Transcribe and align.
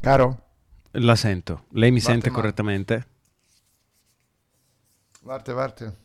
Caro? 0.00 0.44
La 0.92 1.14
sento. 1.14 1.64
Lei 1.70 1.90
mi 1.90 1.98
Varte 2.00 2.10
sente 2.12 2.30
male. 2.30 2.40
correttamente? 2.40 3.06
Varte, 5.22 5.52
Varte. 5.52 5.96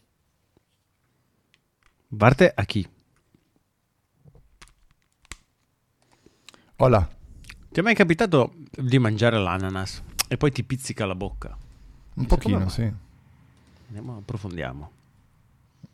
Parte 2.18 2.52
a 2.54 2.64
chi? 2.66 2.88
Hola. 6.78 7.10
Ti 7.70 7.80
è 7.80 7.84
mai 7.84 7.96
capitato 7.96 8.54
di 8.72 9.00
mangiare 9.00 9.38
l'ananas 9.38 10.02
e 10.28 10.38
poi 10.38 10.52
ti 10.52 10.64
pizzica 10.64 11.06
la 11.06 11.16
bocca? 11.16 11.58
Un 12.16 12.26
pochino, 12.26 12.70
sì. 12.70 12.90
Andiamo, 13.88 14.18
approfondiamo. 14.18 14.92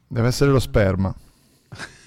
Deve 0.07 0.27
essere 0.27 0.51
lo 0.51 0.59
sperma. 0.59 1.13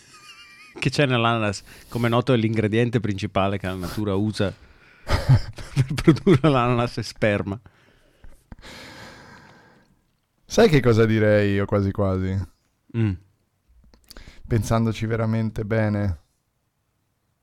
Che 0.76 0.90
c'è 0.90 1.06
nell'ananas? 1.06 1.62
Come 1.88 2.08
noto 2.08 2.32
è 2.32 2.36
l'ingrediente 2.36 3.00
principale 3.00 3.58
che 3.58 3.66
la 3.66 3.74
natura 3.74 4.14
usa 4.16 4.52
per 5.74 5.94
produrre 5.94 6.48
l'ananas 6.48 6.98
e 6.98 7.02
sperma. 7.02 7.60
Sai 10.46 10.68
che 10.68 10.80
cosa 10.80 11.04
direi 11.04 11.52
io 11.54 11.64
quasi 11.64 11.90
quasi? 11.90 12.38
Mm. 12.96 13.12
Pensandoci 14.46 15.06
veramente 15.06 15.64
bene. 15.64 16.18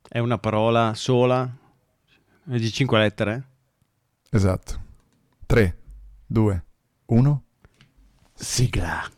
È 0.07 0.19
una 0.19 0.37
parola 0.37 0.93
sola? 0.93 1.49
È 2.43 2.57
di 2.57 2.71
cinque 2.71 2.99
lettere? 2.99 3.43
Esatto. 4.29 4.79
3, 5.45 5.77
2, 6.25 6.65
1. 7.05 7.43
Sigla. 8.33 9.09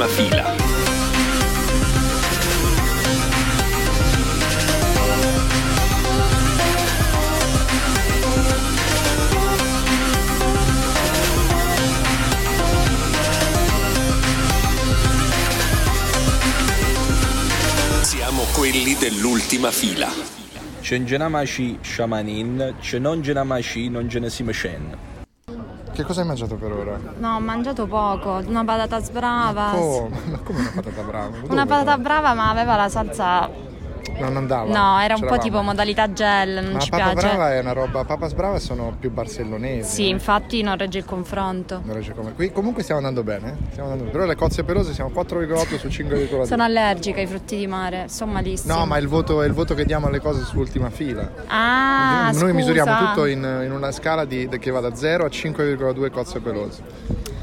Dell'ultima 0.00 0.08
fila. 0.08 0.68
Quelli 18.52 18.94
dell'ultima 18.94 19.70
fila. 19.70 20.08
Ce 20.80 20.94
n'genamaci 20.98 21.78
shamanin, 21.80 22.74
ce 22.80 22.98
non 22.98 23.22
genamaci 23.22 23.88
non 23.88 24.06
genesimecen. 24.06 25.19
Che 26.00 26.06
cosa 26.06 26.22
hai 26.22 26.26
mangiato 26.26 26.54
per 26.54 26.72
ora? 26.72 26.98
No, 27.18 27.34
ho 27.34 27.40
mangiato 27.40 27.86
poco, 27.86 28.40
una 28.46 28.64
patata 28.64 29.02
sbrava. 29.02 29.76
Oh, 29.76 30.08
ma 30.08 30.38
come 30.38 30.60
una 30.60 30.70
patata 30.74 31.02
brava? 31.02 31.36
Una 31.46 31.66
patata 31.66 31.98
brava 31.98 32.32
ma 32.32 32.48
aveva 32.48 32.74
la 32.74 32.88
salsa... 32.88 33.50
Non 34.20 34.36
andava. 34.36 34.70
No, 34.72 35.00
era 35.00 35.14
un 35.14 35.26
po' 35.26 35.38
tipo 35.38 35.62
modalità 35.62 36.12
gel, 36.12 36.62
non 36.62 36.72
Ma 36.74 36.78
ci 36.80 36.90
papa 36.90 37.10
piace. 37.12 37.26
brava 37.26 37.54
è 37.54 37.60
una 37.60 37.72
roba. 37.72 38.04
Papas 38.04 38.32
brava 38.34 38.58
sono 38.58 38.94
più 38.98 39.10
barcellonesi. 39.10 39.88
Sì, 39.90 40.08
infatti 40.08 40.62
non 40.62 40.76
regge 40.76 40.98
il 40.98 41.04
confronto. 41.04 41.80
Non 41.84 41.94
regge 41.94 42.12
come- 42.14 42.32
Qui 42.34 42.52
comunque 42.52 42.82
stiamo 42.82 43.00
andando 43.00 43.22
bene. 43.22 43.48
eh? 43.50 43.54
Stiamo 43.70 43.90
andando 43.90 44.04
bene. 44.04 44.10
Però 44.10 44.24
le 44.24 44.36
cozze 44.36 44.62
pelose 44.64 44.92
siamo 44.92 45.10
4,8 45.10 45.78
su 45.78 45.88
5,2. 45.88 46.44
Sono 46.46 46.62
allergica 46.62 47.20
ai 47.20 47.26
frutti 47.26 47.56
di 47.56 47.66
mare, 47.66 48.06
sono 48.08 48.32
malissimo. 48.32 48.74
No, 48.74 48.86
ma 48.86 48.98
il 48.98 49.08
voto, 49.08 49.42
è 49.42 49.46
il 49.46 49.52
voto 49.52 49.74
che 49.74 49.84
diamo 49.84 50.06
alle 50.08 50.20
cose 50.20 50.44
sull'ultima 50.44 50.90
fila. 50.90 51.28
Ah, 51.46 52.24
Noi 52.26 52.34
scusa. 52.34 52.52
misuriamo 52.52 52.96
tutto 52.98 53.26
in, 53.26 53.38
in 53.64 53.72
una 53.72 53.90
scala 53.92 54.24
di- 54.24 54.48
che 54.58 54.70
va 54.70 54.80
da 54.80 54.94
0 54.94 55.24
a 55.24 55.28
5,2 55.28 56.10
cozze 56.10 56.40
pelose. 56.40 56.82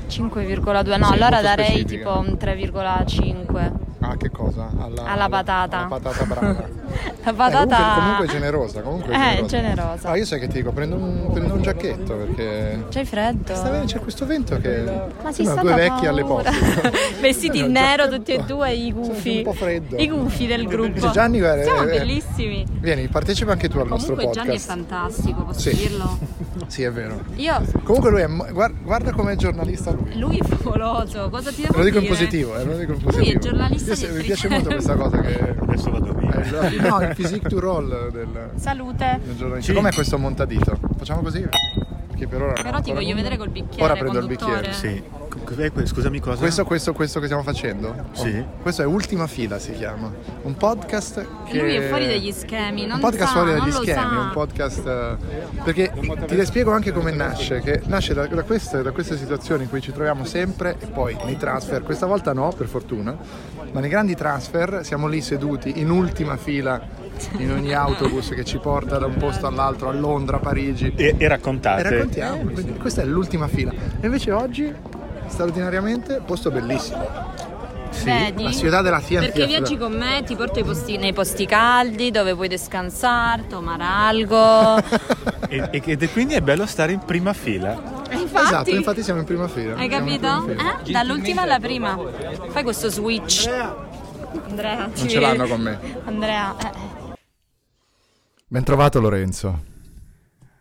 5,2. 0.08 0.98
No, 0.98 1.08
Sì, 1.08 1.14
allora 1.14 1.42
darei 1.42 1.66
specifica. 1.80 1.98
tipo 2.14 2.20
un 2.20 2.38
3,5. 2.38 3.72
Ah, 4.00 4.16
che 4.16 4.30
cosa? 4.30 4.70
Alla, 4.80 5.04
Alla 5.06 5.28
patata. 5.30 5.78
Alla 5.78 5.88
patata 5.88 6.24
brava. 6.26 6.76
La 7.28 7.32
Eh, 7.32 7.36
patata... 7.36 7.76
comunque, 7.76 7.94
comunque 8.00 8.26
è 8.26 8.30
generosa. 8.30 8.82
Comunque 8.82 9.14
è 9.14 9.16
Eh, 9.18 9.20
generosa. 9.20 9.48
generosa. 9.48 10.10
Ah, 10.10 10.16
io 10.18 10.26
sai 10.26 10.40
che 10.40 10.48
ti 10.48 10.58
dico, 10.58 10.72
prendo 10.72 10.96
un, 10.96 11.30
prendo 11.34 11.54
un 11.56 11.62
giacchetto 11.62 12.16
perché. 12.16 12.86
C'hai 12.90 13.06
freddo? 13.06 13.54
Sta 13.56 13.70
bene, 13.70 13.86
c'è 13.86 14.00
questo 14.00 14.26
vento 14.26 14.58
che. 14.60 14.84
Ma 15.24 15.32
si 15.32 15.44
sta 15.44 15.62
due 15.62 15.74
vecchi 15.74 16.06
alle 16.06 16.24
poste. 16.24 16.52
Vestiti 17.20 17.60
in 17.60 17.72
nero 17.72 18.08
tutti 18.08 18.32
e 18.34 18.44
due 18.46 18.72
i 18.74 18.92
gufi. 18.94 19.38
Un 19.38 19.44
po' 19.44 19.54
freddo. 19.54 19.98
I 19.98 20.08
gufi 20.10 20.46
del 20.48 20.66
gruppo. 20.68 21.10
Gianni, 21.12 21.40
guarda, 21.40 21.64
Siamo 21.64 21.82
eh, 21.84 21.98
bellissimi. 21.98 22.66
Vieni, 22.80 23.08
partecipa 23.08 23.52
anche 23.52 23.68
tu 23.68 23.80
al 23.80 23.88
nostro 23.88 24.16
Comunque 24.16 24.36
Gianni 24.42 24.56
è 24.56 24.60
podcast. 24.60 24.68
fantastico, 24.88 25.42
posso 25.44 25.60
Sì. 25.70 25.76
dirlo? 25.76 26.18
Sì, 26.68 26.84
è 26.84 26.92
vero. 26.92 27.22
Io, 27.36 27.62
Comunque 27.84 28.10
lui 28.10 28.22
è. 28.22 28.28
Guarda, 28.28 28.78
guarda 28.82 29.12
com'è 29.14 29.36
giornalista 29.36 29.92
lui. 29.92 30.20
lui 30.20 30.38
è 30.40 30.44
favoloso, 30.44 31.30
cosa 31.30 31.50
ti 31.52 31.62
devo 31.62 31.78
Lo 31.78 31.84
dico 31.86 31.98
in 31.98 32.04
dire? 32.04 32.14
positivo, 32.14 32.58
eh, 32.58 32.64
lo 32.66 32.76
dico 32.76 32.92
in 32.94 33.00
Lui 33.00 33.08
è 33.08 33.14
positivo. 33.14 33.40
giornalista 33.40 33.96
Se- 33.98 34.12
mi 34.12 34.24
piace 34.24 34.48
molto 34.50 34.70
questa 34.70 34.96
cosa 34.96 35.20
che. 35.22 35.56
Adesso 35.60 35.92
vado 35.92 36.14
via. 36.14 36.32
è 36.32 36.68
il- 36.70 36.82
no, 36.82 37.02
il 37.02 37.14
physique 37.16 37.50
to 37.50 37.60
roll 37.60 38.12
del, 38.12 38.52
Salute. 38.56 39.20
del 39.24 39.36
giornalista. 39.36 39.72
Sì. 39.72 39.78
Com'è 39.78 39.92
questo 39.94 40.18
montadito? 40.18 40.78
Facciamo 40.98 41.22
così? 41.22 41.46
Che 42.16 42.28
per 42.28 42.42
ora. 42.42 42.62
Però 42.62 42.80
ti 42.82 42.92
voglio 42.94 43.14
vedere 43.16 43.38
col 43.38 43.50
bicchiere, 43.50 43.84
Ora 43.84 43.94
prendo 43.96 44.20
il 44.20 44.28
bicchiere. 44.28 44.74
Sì. 44.74 45.04
Cos'è 45.44 45.72
Scusami 45.84 46.20
cosa? 46.20 46.38
Questo, 46.40 46.66
questo, 46.66 46.94
questo 46.94 47.20
che 47.20 47.26
stiamo 47.26 47.44
facendo? 47.44 48.10
Sì. 48.14 48.44
Questo 48.62 48.82
è 48.82 48.86
Ultima 48.86 49.28
Fila 49.28 49.60
si 49.60 49.72
chiama. 49.74 50.12
Un 50.44 50.56
podcast 50.56 51.26
che... 51.46 51.60
Lui 51.60 51.76
è 51.76 51.88
fuori 51.88 52.08
dagli 52.08 52.32
schemi, 52.32 52.86
non 52.86 52.96
un 52.96 53.02
podcast 53.02 53.34
sa, 53.34 53.40
fuori 53.40 53.60
dagli 53.60 53.72
schemi, 53.72 53.94
sa. 53.94 54.20
un 54.20 54.30
podcast... 54.32 54.88
eh, 54.88 55.16
Perché 55.64 55.92
ti 56.28 56.36
le 56.36 56.46
spiego 56.46 56.72
anche 56.72 56.92
come 56.92 57.12
nasce, 57.12 57.62
che 57.62 57.82
nasce 57.86 58.14
da, 58.14 58.28
da 58.28 58.44
queste, 58.44 58.82
da 58.82 58.92
queste 58.92 59.18
situazioni 59.18 59.64
in 59.64 59.70
cui 59.70 59.82
ci 59.82 59.92
troviamo 59.92 60.26
sempre 60.26 60.76
e 60.80 60.88
poi 60.88 61.18
nei 61.24 61.38
transfer, 61.38 61.82
questa 61.84 62.06
volta 62.06 62.34
no 62.34 62.52
per 62.56 62.68
fortuna, 62.68 63.16
ma 63.72 63.80
nei 63.80 63.90
grandi 63.90 64.16
transfer 64.16 64.82
siamo 64.84 65.08
lì 65.08 65.22
seduti 65.22 65.80
in 65.80 65.90
ultima 65.90 66.38
fila 66.38 67.06
in 67.38 67.52
ogni 67.52 67.74
autobus 67.74 68.30
che 68.30 68.44
ci 68.44 68.58
porta 68.58 68.98
da 68.98 69.08
un 69.08 69.16
posto 69.18 69.48
all'altro, 69.48 69.90
a 69.90 69.94
Londra, 69.94 70.38
a 70.38 70.40
Parigi. 70.40 70.94
E, 70.96 71.16
e 71.18 71.28
raccontate. 71.28 71.88
E 71.88 71.90
raccontiamo, 71.90 72.42
quindi 72.52 72.74
questa 72.78 73.02
è 73.02 73.06
l'ultima 73.06 73.48
fila. 73.48 73.72
E 73.72 74.06
invece 74.06 74.32
oggi, 74.32 74.74
straordinariamente, 75.28 76.22
posto 76.26 76.52
bellissimo. 76.52 77.36
Vedi? 78.04 78.44
La 78.44 78.52
città 78.52 78.82
della 78.82 79.02
Ciencia. 79.02 79.32
Perché 79.32 79.48
viaggi 79.48 79.78
con 79.78 79.92
me, 79.94 80.24
ti 80.24 80.36
porto 80.36 80.60
ai 80.60 80.66
posti- 80.66 80.98
nei 80.98 81.14
posti 81.14 81.46
caldi 81.46 82.12
dove 82.12 82.36
puoi 82.36 82.48
descansare, 82.48 83.48
tomare 83.48 83.84
algo. 83.84 85.16
E, 85.50 85.70
ed 85.72 86.04
è 86.04 86.12
quindi 86.12 86.34
è 86.34 86.42
bello 86.42 86.66
stare 86.66 86.92
in 86.92 87.00
prima 87.00 87.32
fila. 87.32 87.72
Infatti, 88.12 88.46
Esatto, 88.48 88.70
infatti 88.72 89.02
siamo 89.02 89.22
in 89.22 89.26
prima 89.26 89.48
fila. 89.48 89.76
hai 89.78 89.88
capito? 89.88 90.42
fila. 90.42 90.82
Eh? 90.84 90.92
Dall'ultima 90.92 91.44
alla 91.44 91.58
prima. 91.60 91.98
Fai 92.50 92.64
questo 92.64 92.90
switch. 92.90 93.48
Andrea, 94.50 94.90
Non 94.94 95.08
ce 95.08 95.20
l'hanno 95.22 95.48
con 95.48 95.62
me. 95.62 95.80
Andrea, 96.04 96.54
eh. 96.58 97.16
Ben 98.46 98.64
trovato 98.66 99.00
Lorenzo. 99.00 99.58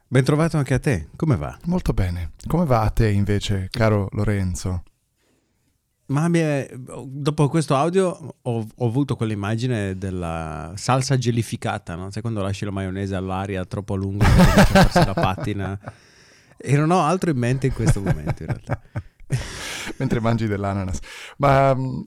Ben 0.09 0.23
trovato 0.25 0.57
anche 0.57 0.75
a 0.75 0.79
te. 0.79 1.09
Come 1.17 1.37
va? 1.37 1.57
Molto 1.65 1.93
bene. 1.93 2.33
Come 2.47 2.65
va 2.65 2.83
a 2.83 2.91
te 2.91 3.11
invece, 3.11 3.69
caro 3.71 4.09
Lorenzo? 4.13 4.83
Ma 6.09 6.29
è- 6.31 6.71
dopo 7.05 7.49
questo 7.49 7.75
audio 7.75 8.37
ho, 8.43 8.67
ho 8.77 8.87
avuto 8.87 9.17
quell'immagine 9.17 9.99
della 9.99 10.73
salsa 10.77 11.19
gelificata, 11.19 11.97
no? 11.97 12.11
Sai 12.13 12.23
quando 12.23 12.41
lasci 12.43 12.65
la 12.65 12.71
maionese 12.71 13.17
all'aria 13.17 13.65
troppo 13.65 13.95
a 13.95 13.97
lungo 13.97 14.25
farsi 14.25 15.05
la 15.05 15.15
pattina? 15.15 15.79
E 16.57 16.77
non 16.77 16.93
ho 16.93 17.01
altro 17.01 17.31
in 17.31 17.39
mente 17.39 17.67
in 17.67 17.73
questo 17.73 18.01
momento 18.01 18.45
in 18.45 18.49
realtà. 18.49 18.81
Mentre 19.99 20.21
mangi 20.21 20.47
dell'ananas. 20.47 21.01
Ma 21.39 21.75
mh, 21.75 22.03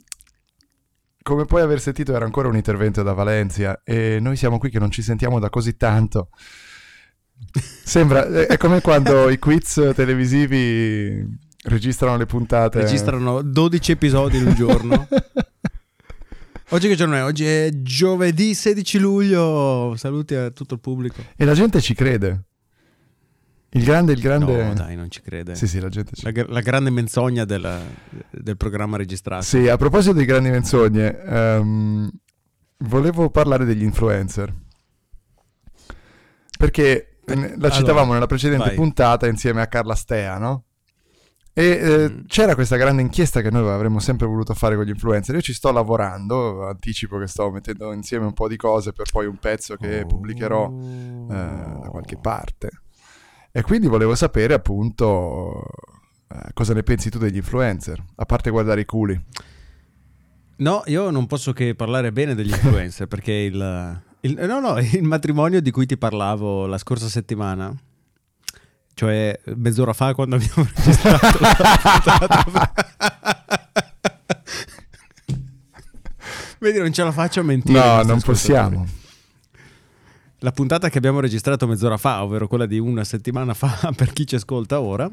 come 1.22 1.44
puoi 1.44 1.62
aver 1.62 1.82
sentito 1.82 2.16
era 2.16 2.24
ancora 2.24 2.48
un 2.48 2.56
intervento 2.56 3.04
da 3.04 3.12
Valencia 3.12 3.82
e 3.84 4.20
noi 4.22 4.38
siamo 4.38 4.58
qui 4.58 4.70
che 4.70 4.80
non 4.80 4.90
ci 4.90 5.02
sentiamo 5.02 5.40
da 5.40 5.50
così 5.50 5.76
tanto. 5.76 6.30
Sembra, 7.84 8.46
è 8.46 8.58
come 8.58 8.82
quando 8.82 9.30
i 9.30 9.40
quiz 9.40 9.92
televisivi 9.96 11.26
registrano 11.64 12.18
le 12.18 12.26
puntate. 12.26 12.82
Registrano 12.82 13.42
12 13.42 13.92
episodi 13.92 14.38
in 14.38 14.48
un 14.48 14.54
giorno. 14.54 15.08
Oggi 16.72 16.88
che 16.88 16.96
giorno 16.96 17.16
è? 17.16 17.24
Oggi 17.24 17.46
è 17.46 17.70
giovedì 17.74 18.54
16 18.54 19.00
luglio. 19.00 19.96
Saluti 19.96 20.36
a 20.36 20.52
tutto 20.52 20.76
il 20.76 20.80
pubblico. 20.80 21.24
e 21.36 21.44
la 21.46 21.54
gente 21.56 21.82
ci 21.82 21.96
crede. 21.96 22.44
Il 23.72 23.84
grande, 23.84 24.14
il 24.14 24.20
grande... 24.20 24.64
No, 24.64 24.74
dai, 24.74 24.96
non 24.96 25.10
ci 25.12 25.22
crede. 25.22 25.54
Sì, 25.56 25.68
sì, 25.68 25.80
la 25.80 25.90
gente 25.90 26.12
ci 26.16 26.24
La, 26.24 26.32
gra- 26.32 26.46
la 26.48 26.62
grande 26.62 26.90
menzogna 26.92 27.46
della- 27.46 27.82
del 28.32 28.58
programma 28.58 28.98
registrato. 28.98 29.44
Sì, 29.44 29.68
a 29.68 29.78
proposito 29.78 30.14
di 30.14 30.26
grandi 30.26 30.50
menzogne, 30.50 31.22
ehm, 31.24 32.10
volevo 32.80 33.30
parlare 33.30 33.66
degli 33.66 33.84
influencer. 33.84 34.54
Perché 36.58 37.19
la 37.36 37.46
allora, 37.46 37.70
citavamo 37.70 38.14
nella 38.14 38.26
precedente 38.28 38.66
vai. 38.68 38.76
puntata 38.76 39.28
insieme 39.28 39.62
a 39.62 39.68
Carla 39.68 39.96
Stea, 39.96 40.38
no? 40.38 40.64
E 41.54 41.66
eh, 41.66 42.10
Mm. 42.10 42.26
c'era 42.28 42.56
questa 42.56 42.78
grande 42.78 43.02
inchiesta 43.02 43.42
che 43.42 43.50
noi 43.50 43.68
avremmo 43.70 44.00
sempre 44.00 44.28
voluto 44.28 44.54
fare 44.54 44.76
con 44.76 44.86
gli 44.86 44.90
influencer. 44.90 45.36
Io 45.36 45.42
ci 45.42 45.54
sto 45.54 45.72
lavorando, 45.72 46.66
anticipo 46.68 47.18
che 47.18 47.28
sto 47.28 47.50
mettendo 47.52 47.92
insieme 47.92 48.26
un 48.26 48.34
po' 48.34 48.48
di 48.48 48.56
cose 48.56 48.94
per 48.94 49.08
poi 49.12 49.26
un 49.26 49.38
pezzo 49.38 49.76
che 49.76 50.06
pubblicherò 50.08 50.72
eh, 50.72 51.28
da 51.82 51.88
qualche 51.90 52.18
parte. 52.18 52.70
E 53.52 53.62
quindi 53.64 53.88
volevo 53.88 54.16
sapere 54.16 54.54
appunto 54.54 55.66
eh, 56.30 56.54
cosa 56.54 56.74
ne 56.74 56.84
pensi 56.84 57.10
tu 57.10 57.18
degli 57.18 57.38
influencer, 57.38 58.02
a 58.16 58.26
parte 58.26 58.52
guardare 58.52 58.82
i 58.82 58.86
culi. 58.86 59.20
No, 60.58 60.84
io 60.86 61.10
non 61.10 61.26
posso 61.26 61.52
che 61.52 61.74
parlare 61.74 62.12
bene 62.12 62.36
degli 62.36 62.52
influencer 62.52 63.08
perché 63.08 63.32
il, 63.32 64.02
il- 64.22 64.38
no, 64.48 64.60
no, 64.60 64.78
il 64.80 65.04
matrimonio 65.04 65.62
di 65.62 65.72
cui 65.72 65.86
ti 65.86 65.98
parlavo 65.98 66.66
la 66.66 66.78
scorsa 66.78 67.08
settimana, 67.08 67.74
cioè 68.94 69.40
mezz'ora 69.56 69.94
fa 69.94 70.14
quando 70.14 70.36
abbiamo 70.36 70.68
registrato 70.76 71.38
la 71.40 71.54
puntata. 71.82 72.74
Vedi, 76.60 76.78
non 76.80 76.92
ce 76.92 77.04
la 77.04 77.12
faccio 77.12 77.40
a 77.40 77.44
mentire. 77.44 77.80
No, 77.80 78.02
non 78.04 78.20
possiamo. 78.20 78.86
La 80.40 80.52
puntata 80.52 80.90
che 80.90 80.98
abbiamo 80.98 81.20
registrato 81.22 81.68
mezz'ora 81.68 81.98
fa, 81.98 82.24
ovvero 82.24 82.48
quella 82.48 82.66
di 82.66 82.80
una 82.80 83.04
settimana 83.04 83.54
fa 83.54 83.92
per 83.96 84.12
chi 84.14 84.26
ci 84.28 84.36
ascolta 84.36 84.80
ora, 84.82 85.10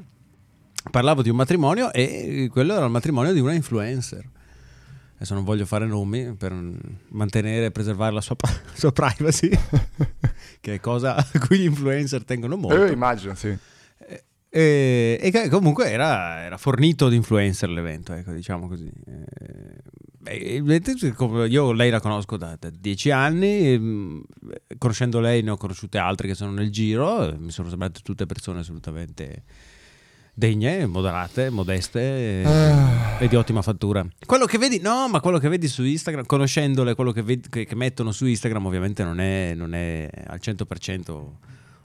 parlavo 0.91 1.23
di 1.23 1.31
un 1.31 1.37
matrimonio 1.37 1.93
e 1.93 2.49
quello 2.51 2.75
era 2.75 2.85
il 2.85 2.91
matrimonio 2.91 3.33
di 3.33 3.41
una 3.41 3.53
influencer. 3.53 4.25
Adesso 5.17 5.35
non 5.35 5.45
voglio 5.45 5.65
fare 5.65 5.87
nomi 5.87 6.35
per 6.35 6.55
mantenere 7.09 7.67
e 7.67 7.71
preservare 7.71 8.13
la 8.13 8.21
sua, 8.21 8.37
sua 8.75 8.93
privacy, 8.93 9.49
che 10.61 10.75
è 10.75 10.81
cosa 10.81 11.17
a 11.17 11.27
cui 11.47 11.59
gli 11.59 11.65
influencer 11.65 12.25
tengono 12.25 12.57
molto. 12.57 12.85
Eh, 12.85 12.93
immagino, 12.93 13.35
sì. 13.35 13.57
E, 14.49 15.19
e 15.21 15.49
comunque 15.51 15.91
era, 15.91 16.41
era 16.41 16.57
fornito 16.57 17.09
di 17.09 17.17
influencer 17.17 17.69
l'evento, 17.69 18.13
ecco, 18.13 18.33
diciamo 18.33 18.69
così. 18.69 18.91
Eh, 19.07 20.63
come- 21.15 21.47
io 21.47 21.73
lei 21.73 21.91
la 21.91 22.01
conosco 22.01 22.37
da, 22.37 22.57
da 22.59 22.71
dieci 22.71 23.11
anni, 23.11 23.73
ehm, 23.73 24.23
conoscendo 24.79 25.21
lei 25.21 25.43
ne 25.43 25.51
ho 25.51 25.57
conosciute 25.57 25.99
altre 25.99 26.29
che 26.29 26.35
sono 26.35 26.53
nel 26.53 26.71
giro, 26.71 27.29
e 27.29 27.39
mi 27.39 27.51
sono 27.51 27.69
sembrate 27.69 28.01
tutte 28.03 28.27
persone 28.27 28.61
assolutamente 28.61 29.45
degne, 30.39 30.85
moderate, 30.87 31.49
modeste 31.49 32.01
e, 32.01 32.45
Ah. 32.45 33.17
e 33.19 33.27
di 33.27 33.37
ottima 33.37 33.63
fattura. 33.63 34.05
Quello 34.27 34.45
che 34.45 34.59
vedi, 34.59 34.81
no, 34.81 35.09
ma 35.09 35.21
quello 35.21 35.39
che 35.39 35.49
vedi 35.49 35.67
su 35.67 35.83
Instagram, 35.83 36.27
conoscendole, 36.27 36.95
quello 36.95 37.11
che, 37.13 37.23
vedi- 37.23 37.49
che- 37.49 37.65
che 37.65 37.75
mettono 37.75 38.13
su 38.13 38.27
Instagram 38.27 38.67
ovviamente 38.67 39.03
non 39.03 39.19
è, 39.19 39.55
non 39.57 39.75
è 39.75 40.09
al 40.27 40.39
100% 40.41 41.39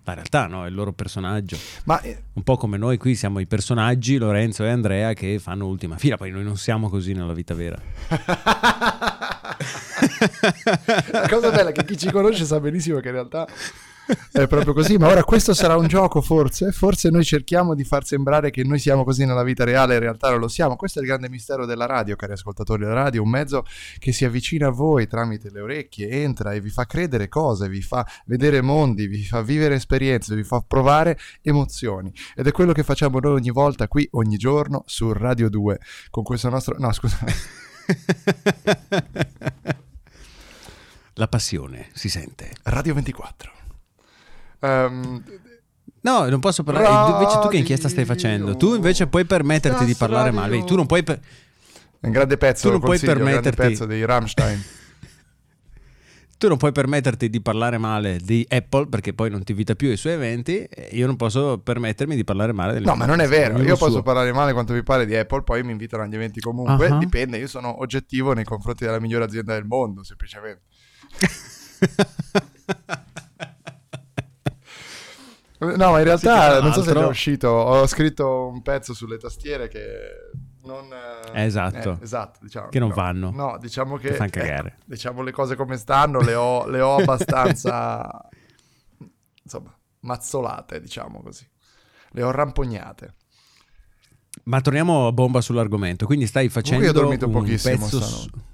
la 0.04 0.14
realtà, 0.16 0.48
no? 0.48 0.66
È 0.66 0.68
il 0.68 0.74
loro 0.74 0.92
personaggio. 0.92 1.56
Ma 1.86 2.02
eh, 2.02 2.24
Un 2.34 2.44
po' 2.44 2.58
come 2.58 2.78
noi 2.78 2.98
qui 2.98 3.16
siamo 3.16 3.40
i 3.40 3.46
personaggi, 3.46 4.18
Lorenzo 4.18 4.64
e 4.66 4.70
Andrea, 4.70 5.14
che 5.14 5.40
fanno 5.40 5.68
ultima 5.68 5.98
fila. 5.98 6.18
Poi 6.18 6.32
noi 6.32 6.44
non 6.44 6.58
siamo 6.58 6.90
così 6.90 7.14
nella 7.14 7.34
vita 7.34 7.54
vera. 7.54 7.80
La 11.12 11.28
cosa 11.30 11.52
bella 11.52 11.70
è 11.70 11.72
che 11.72 11.86
chi 11.86 11.98
ci 11.98 12.10
conosce 12.12 12.46
sa 12.46 12.60
benissimo 12.60 13.00
che 13.00 13.08
in 13.08 13.14
realtà 13.14 13.48
è 14.32 14.48
proprio 14.48 14.74
così. 14.74 14.98
Ma 14.98 15.08
ora 15.08 15.24
questo 15.24 15.54
sarà 15.54 15.76
un 15.76 15.88
gioco, 15.88 16.22
forse? 16.22 16.72
Forse 16.72 17.10
noi 17.10 17.24
cerchiamo 17.24 17.76
di 17.76 17.84
far 17.84 18.06
sembrare 18.06 18.52
che 18.52 18.64
noi 18.64 18.80
siamo 18.80 19.04
così 19.04 19.26
nella 19.26 19.44
vita 19.44 19.64
reale, 19.64 19.96
in 19.96 20.00
realtà 20.00 20.30
non 20.30 20.40
lo 20.40 20.48
siamo. 20.48 20.76
Questo 20.76 21.00
è 21.00 21.02
il 21.02 21.08
grande 21.08 21.30
mistero 21.30 21.66
della 21.66 21.86
radio, 21.86 22.16
cari 22.16 22.34
ascoltatori 22.34 22.84
della 22.84 22.96
radio, 22.96 23.24
un 23.24 23.30
mezzo 23.30 23.66
che 24.00 24.12
si 24.12 24.26
avvicina 24.26 24.68
a 24.68 24.72
voi 24.72 25.08
tramite 25.08 25.50
le 25.52 25.62
orecchie, 25.62 26.10
entra 26.10 26.54
e 26.54 26.62
vi 26.62 26.70
fa 26.70 26.86
credere 26.86 27.28
cose, 27.28 27.70
vi 27.70 27.82
fa 27.82 28.06
vedere 28.26 28.62
mondi, 28.62 29.08
vi 29.08 29.24
fa 29.24 29.42
vivere 29.42 29.76
esperienze, 29.76 30.36
vi 30.36 30.44
fa 30.44 30.64
provare 30.66 31.18
emozioni. 31.42 32.14
Ed 32.36 32.48
è 32.48 32.52
quello 32.52 32.74
che 32.74 32.84
facciamo 32.84 33.20
noi 33.20 33.34
ogni 33.34 33.52
volta 33.52 33.88
qui, 33.88 34.08
ogni 34.12 34.38
giorno, 34.38 34.84
su 34.86 35.12
Radio 35.14 35.50
2, 35.50 35.80
con 36.10 36.24
questo 36.24 36.50
nostro... 36.50 36.76
No, 36.78 36.92
scusa. 36.92 37.18
La 41.16 41.28
passione 41.28 41.90
si 41.94 42.10
sente. 42.10 42.52
Radio 42.64 42.94
24. 42.94 43.61
Ehm, 44.62 45.24
No, 46.04 46.28
non 46.28 46.40
posso 46.40 46.64
parlare. 46.64 46.86
Radio. 46.88 47.20
Invece 47.20 47.40
tu 47.42 47.48
che 47.48 47.58
inchiesta 47.58 47.88
stai 47.88 48.06
facendo? 48.06 48.58
Tu 48.58 48.74
invece 48.74 49.06
puoi 49.06 49.24
permetterti 49.26 49.86
di 49.86 49.94
parlare 49.94 50.32
male. 50.32 50.50
Vedi, 50.56 50.66
Tu 50.66 50.76
non 50.76 50.88
puoi. 50.88 51.04
per- 51.04 51.20
un 52.00 52.10
grande 52.12 52.38
pezzo, 52.38 52.66
Tu 52.66 52.72
non 52.72 52.80
puoi 52.80 52.98
consiglio, 52.98 53.12
un 53.12 53.18
grande 53.26 53.42
permetterti- 53.42 53.72
pezzo 53.72 53.86
dei 53.86 54.04
Rammstein. 54.06 54.64
Tu 56.42 56.48
non 56.48 56.58
puoi 56.58 56.72
permetterti 56.72 57.30
di 57.30 57.40
parlare 57.40 57.78
male 57.78 58.18
di 58.20 58.44
Apple 58.50 58.88
perché 58.88 59.14
poi 59.14 59.30
non 59.30 59.44
ti 59.44 59.52
invita 59.52 59.76
più 59.76 59.90
ai 59.90 59.98
suoi 59.98 60.14
eventi. 60.14 60.68
Io 60.94 61.06
non 61.06 61.16
posso 61.18 61.60
permettermi 61.60 62.16
di 62.16 62.24
parlare 62.24 62.52
male 62.52 62.74
delle 62.74 62.88
No, 62.88 62.96
ma 62.96 63.06
non 63.06 63.20
è 63.20 63.28
vero. 63.28 63.62
Io 63.62 63.78
posso 63.78 63.92
suo. 63.92 64.02
parlare 64.02 64.34
male 64.34 64.52
quanto 64.54 64.74
mi 64.74 64.82
pare 64.82 65.06
di 65.06 65.16
Apple, 65.16 65.44
poi 65.44 65.62
mi 65.62 65.70
invitano 65.70 66.02
agli 66.02 66.16
eventi 66.16 66.40
comunque. 66.40 66.88
Ah. 66.88 66.98
Dipende, 66.98 67.38
io 67.38 67.46
sono 67.46 67.80
oggettivo 67.80 68.34
nei 68.34 68.44
confronti 68.44 68.86
della 68.86 69.00
migliore 69.00 69.26
azienda 69.26 69.54
del 69.54 69.66
mondo, 69.66 70.04
semplicemente. 70.04 70.62
No, 75.62 75.92
ma 75.92 76.00
in 76.00 76.04
realtà 76.06 76.60
non 76.60 76.74
so 76.74 76.82
se 76.82 76.90
è 76.90 76.94
già 76.94 77.06
uscito. 77.06 77.48
Ho 77.50 77.86
scritto 77.86 78.48
un 78.48 78.62
pezzo 78.64 78.94
sulle 78.96 79.18
tastiere 79.18 79.68
che 79.68 80.32
non. 80.64 80.90
eh, 81.34 81.44
Esatto. 81.46 81.98
eh, 82.00 82.04
esatto, 82.04 82.40
diciamo. 82.42 82.70
Che 82.70 82.80
non 82.80 82.90
no. 82.90 82.96
vanno. 82.96 83.30
No, 83.32 83.58
diciamo 83.60 83.98
che. 83.98 84.10
Che 84.10 84.14
fan 84.16 84.30
cagare. 84.30 84.68
ecco, 84.70 84.84
diciamo 84.86 85.22
le 85.22 85.32
cose 85.32 85.56
come 85.56 85.78
stanno, 85.78 86.20
le 86.22 86.34
ho, 86.34 86.68
le 86.68 86.82
ho 86.82 86.96
abbastanza. 87.02 88.28
insomma, 89.44 89.76
mazzolate, 90.00 90.82
diciamo 90.82 91.22
così. 91.22 91.48
Le 92.14 92.24
ho 92.24 92.32
rampognate. 92.32 93.14
Ma 94.46 94.62
torniamo 94.62 95.08
a 95.08 95.12
bomba 95.12 95.42
sull'argomento. 95.42 96.06
Quindi 96.08 96.26
stai 96.26 96.50
facendo 96.50 96.84
io 96.86 96.90
ho 96.90 96.94
dormito 96.94 97.28
un 97.28 97.34
pochissimo 97.34 97.78
pezzo 97.78 98.02
stanotte. 98.02 98.50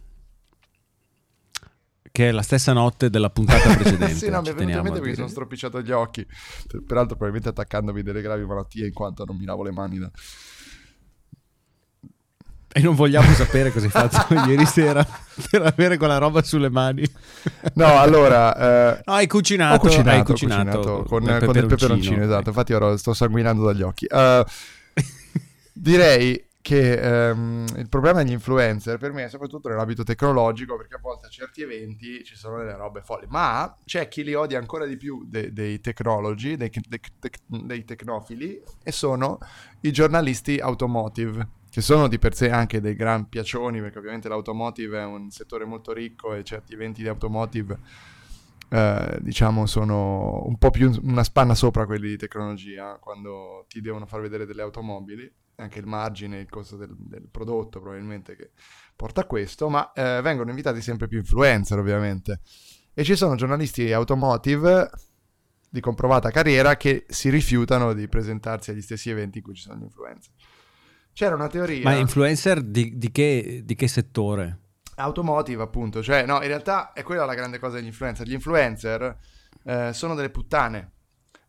Che 2.18 2.30
è 2.30 2.32
la 2.32 2.42
stessa 2.42 2.74
notte 2.74 3.12
della 3.12 3.30
puntata 3.30 3.76
precedente. 3.76 4.16
sì, 4.18 4.30
no, 4.32 4.42
mi 4.42 4.48
è 4.48 4.54
venuto 4.56 4.78
in 4.78 4.84
mente 4.84 5.00
perché 5.02 5.14
sono 5.14 5.28
stropicciato 5.28 5.84
gli 5.84 5.92
occhi. 5.92 6.26
Per- 6.26 6.82
Peraltro, 6.82 7.16
probabilmente 7.16 7.50
attaccandomi 7.50 8.02
delle 8.02 8.24
gravi 8.24 8.44
malattie 8.44 8.88
in 8.88 8.94
quanto 8.94 9.24
non 9.24 9.38
mi 9.38 9.46
lavo 9.46 9.62
le 9.62 9.72
mani 9.72 10.00
da. 10.00 10.10
E 12.74 12.82
non 12.82 12.96
vogliamo 12.96 13.32
sapere 13.34 13.72
cosa 13.72 13.86
hai 13.86 13.92
fatto 13.92 14.34
ieri 14.50 14.66
sera 14.66 15.06
per 15.52 15.62
avere 15.62 15.98
quella 15.98 16.18
roba 16.18 16.42
sulle 16.42 16.72
mani. 16.72 17.08
No, 17.76 18.00
allora. 18.00 18.96
eh, 18.98 19.02
No, 19.06 19.14
hai 19.14 19.28
cucinato, 19.28 19.76
ho 19.76 19.80
cucinato, 19.80 20.10
hai 20.10 20.24
cucinato, 20.24 20.64
cucinato 20.80 21.04
con, 21.04 21.24
del 21.24 21.44
con 21.46 21.56
il 21.56 21.66
peperoncino, 21.68 22.24
esatto. 22.24 22.50
Infatti, 22.50 22.74
ora 22.74 22.98
sto 22.98 23.14
sanguinando 23.14 23.64
dagli 23.64 23.84
occhi. 23.84 24.06
Eh, 24.06 24.44
direi 25.72 26.47
che 26.68 27.30
ehm, 27.30 27.66
il 27.78 27.88
problema 27.88 28.22
degli 28.22 28.34
influencer 28.34 28.98
per 28.98 29.14
me 29.14 29.24
è 29.24 29.30
soprattutto 29.30 29.70
nell'ambito 29.70 30.04
tecnologico, 30.04 30.76
perché 30.76 30.96
a 30.96 31.00
volte 31.02 31.28
a 31.28 31.30
certi 31.30 31.62
eventi 31.62 32.26
ci 32.26 32.36
sono 32.36 32.58
delle 32.58 32.76
robe 32.76 33.00
folli, 33.00 33.26
ma 33.30 33.74
c'è 33.86 34.10
chi 34.10 34.22
li 34.22 34.34
odia 34.34 34.60
ancora 34.60 34.86
di 34.86 34.98
più 34.98 35.24
de- 35.26 35.54
dei 35.54 35.80
technology, 35.80 36.58
dei, 36.58 36.70
dei- 36.86 37.00
tec- 37.20 37.40
dei 37.46 37.86
tecnofili, 37.86 38.62
e 38.84 38.92
sono 38.92 39.40
i 39.80 39.94
giornalisti 39.94 40.58
automotive. 40.58 41.56
Che 41.70 41.80
sono 41.80 42.10
di 42.10 42.20
per 42.20 42.36
sé 42.36 42.50
anche 42.50 42.82
dei 42.82 42.96
gran 42.96 43.30
piacioni, 43.30 43.80
perché 43.80 44.00
ovviamente 44.00 44.28
l'automotive 44.28 45.00
è 45.00 45.06
un 45.06 45.30
settore 45.30 45.64
molto 45.64 45.94
ricco 45.94 46.34
e 46.34 46.44
certi 46.44 46.74
eventi 46.74 47.02
di 47.02 47.08
automotive 47.08 47.78
eh, 48.70 49.18
diciamo 49.22 49.66
sono 49.66 50.44
un 50.46 50.58
po' 50.58 50.72
più 50.72 50.92
una 51.04 51.24
spanna 51.24 51.56
sopra 51.56 51.86
quelli 51.86 52.10
di 52.10 52.18
tecnologia 52.18 52.98
quando 53.00 53.66
ti 53.70 53.80
devono 53.80 54.06
far 54.06 54.20
vedere 54.20 54.46
delle 54.46 54.64
automobili 54.64 55.32
anche 55.58 55.80
il 55.80 55.86
margine, 55.86 56.40
il 56.40 56.50
costo 56.50 56.76
del, 56.76 56.94
del 56.98 57.28
prodotto 57.30 57.80
probabilmente 57.80 58.36
che 58.36 58.52
porta 58.96 59.22
a 59.22 59.26
questo 59.26 59.70
ma 59.70 59.92
eh, 59.94 60.22
vengono 60.22 60.50
invitati 60.50 60.82
sempre 60.82 61.08
più 61.08 61.18
influencer 61.20 61.78
ovviamente 61.78 62.42
e 62.94 63.04
ci 63.04 63.16
sono 63.16 63.36
giornalisti 63.36 63.92
automotive 63.92 64.90
di 65.70 65.80
comprovata 65.82 66.32
carriera 66.32 66.78
che 66.78 67.06
si 67.08 67.30
rifiutano 67.30 67.94
di 67.94 68.08
presentarsi 68.08 68.72
agli 68.72 68.82
stessi 68.82 69.10
eventi 69.10 69.40
in 69.40 69.44
cui 69.44 69.56
ci 69.56 69.64
sono 69.64 69.80
gli 69.80 69.84
influencer 69.84 70.34
c'era 71.18 71.34
una 71.34 71.48
teoria 71.48 71.82
Ma 71.82 71.96
influencer 71.96 72.62
di, 72.62 72.96
di 72.96 73.12
che, 73.12 73.64
di 73.66 73.74
che 73.74 73.88
settore? 73.88 74.60
Automotive, 74.98 75.64
appunto, 75.64 76.04
cioè, 76.04 76.28
no, 76.28 76.36
in 76.44 76.48
realtà 76.48 76.94
è 76.94 77.02
quella 77.02 77.26
la 77.26 77.34
grande 77.34 77.58
cosa 77.58 77.78
degli 77.78 77.88
influencer. 77.88 78.28
Gli 78.28 78.34
influencer 78.34 79.18
eh, 79.64 79.94
sono 79.94 80.14
delle 80.14 80.30
puttane. 80.30 80.92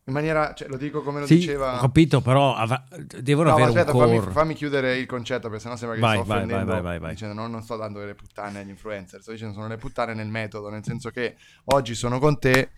In 0.09 0.15
maniera, 0.15 0.53
cioè, 0.55 0.67
lo 0.67 0.75
dico 0.77 1.01
come 1.01 1.19
lo 1.19 1.25
Sì, 1.27 1.35
diceva. 1.37 1.77
ho 1.77 1.79
capito, 1.81 2.19
però 2.19 2.55
av- 2.55 2.83
devono 3.21 3.49
No, 3.49 3.55
avere 3.55 3.69
aspetta, 3.69 3.91
un 3.95 3.99
fammi, 3.99 4.19
core. 4.19 4.31
fammi 4.31 4.53
chiudere 4.55 4.97
il 4.97 5.05
concetto, 5.05 5.47
perché 5.49 5.59
sennò 5.63 5.75
sembra 5.75 5.95
che 5.95 6.01
Vai, 6.01 6.17
sto 6.17 6.25
vai, 6.27 6.37
offendendo. 6.37 6.65
vai, 6.71 6.81
vai, 6.81 6.89
vai, 6.91 6.99
vai. 6.99 7.11
dicendo, 7.11 7.33
no, 7.35 7.47
non 7.47 7.61
sto 7.61 7.77
dando 7.77 7.99
delle 7.99 8.15
puttane 8.15 8.59
agli 8.59 8.69
influencer, 8.69 9.21
sto 9.21 9.31
dicendo 9.31 9.53
sono 9.53 9.67
le 9.67 9.77
puttane 9.77 10.13
nel 10.15 10.27
metodo, 10.27 10.69
nel 10.69 10.83
senso 10.83 11.11
che 11.11 11.35
oggi 11.65 11.93
sono 11.93 12.17
con 12.19 12.39
te, 12.39 12.71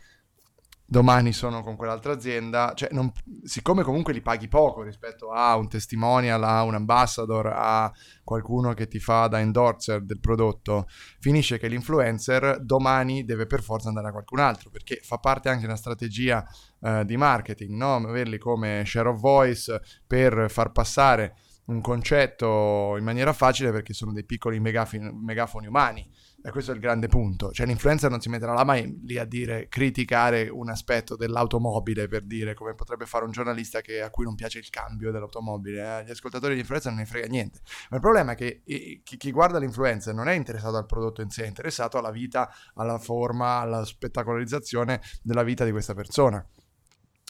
domani 0.92 1.32
sono 1.32 1.64
con 1.64 1.78
quell'altra 1.78 2.12
azienda, 2.12 2.74
cioè, 2.76 2.90
non- 2.92 3.14
siccome 3.44 3.82
comunque 3.82 4.12
li 4.12 4.20
paghi 4.20 4.50
poco 4.50 4.84
rispetto 4.84 5.32
a 5.32 5.56
un 5.56 5.70
testimonial, 5.70 6.44
a 6.44 6.64
un 6.64 6.76
ambassador, 6.76 7.50
a 7.56 7.90
qualcuno 8.26 8.74
che 8.74 8.90
ti 8.90 9.00
fa 9.00 9.28
da 9.28 9.40
endorser 9.40 10.04
del 10.04 10.20
prodotto, 10.20 10.88
finisce 11.22 11.58
che 11.58 11.70
l'influencer 11.70 12.60
domani 12.60 13.24
deve 13.24 13.48
per 13.48 13.64
forza 13.64 13.88
andare 13.88 14.10
a 14.10 14.12
qualcun 14.12 14.40
altro, 14.40 14.70
perché 14.70 15.00
fa 15.02 15.18
parte 15.18 15.48
anche 15.48 15.62
di 15.62 15.68
una 15.68 15.78
strategia 15.78 16.46
eh, 16.82 17.06
di 17.06 17.16
marketing, 17.16 17.74
no? 17.74 17.96
averli 17.96 18.38
come 18.38 18.84
share 18.86 19.08
of 19.08 19.18
voice 19.18 19.82
per 20.06 20.48
far 20.50 20.74
passare 20.74 21.38
un 21.68 21.80
concetto 21.80 22.98
in 22.98 23.04
maniera 23.06 23.32
facile 23.32 23.72
perché 23.72 23.94
sono 23.94 24.12
dei 24.12 24.26
piccoli 24.26 24.60
megafoni, 24.60 25.10
megafoni 25.14 25.68
umani. 25.68 26.06
E 26.44 26.50
questo 26.50 26.72
è 26.72 26.74
il 26.74 26.80
grande 26.80 27.08
punto. 27.08 27.52
Cioè, 27.52 27.68
l'influencer 27.68 28.10
non 28.10 28.20
si 28.20 28.30
metterà 28.30 28.64
mai 28.64 29.00
lì 29.04 29.18
a 29.20 29.26
dire, 29.26 29.68
criticare 29.70 30.50
un 30.50 30.70
aspetto 30.70 31.16
dell'automobile 31.16 32.08
per 32.08 32.24
dire 32.24 32.56
come 32.56 32.74
potrebbe 32.74 33.06
fare 33.06 33.26
un 33.26 33.32
giornalista 33.32 33.82
che, 33.82 34.02
a 34.02 34.10
cui 34.10 34.26
non 34.26 34.34
piace 34.34 34.58
il 34.58 34.70
cambio 34.72 35.12
dell'automobile. 35.12 36.00
Eh? 36.00 36.06
Gli 36.06 36.10
ascoltatori 36.10 36.56
di 36.56 36.62
influencer 36.62 36.92
non 36.92 37.02
ne 37.02 37.06
frega 37.06 37.28
niente. 37.28 37.60
Ma 37.90 37.98
il 37.98 38.02
problema 38.02 38.32
è 38.32 38.36
che 38.36 38.64
eh, 38.66 39.02
chi, 39.04 39.18
chi 39.18 39.32
guarda 39.32 39.60
l'influencer 39.60 40.16
non 40.16 40.28
è 40.28 40.34
interessato 40.34 40.78
al 40.78 40.88
prodotto 40.88 41.22
in 41.22 41.30
sé, 41.30 41.44
è 41.44 41.48
interessato 41.48 42.00
alla 42.00 42.12
vita, 42.12 42.52
alla 42.74 42.98
forma, 42.98 43.60
alla 43.60 43.86
spettacolarizzazione 43.86 45.00
della 45.22 45.44
vita 45.44 45.64
di 45.64 45.72
questa 45.72 45.94
persona. 45.94 46.44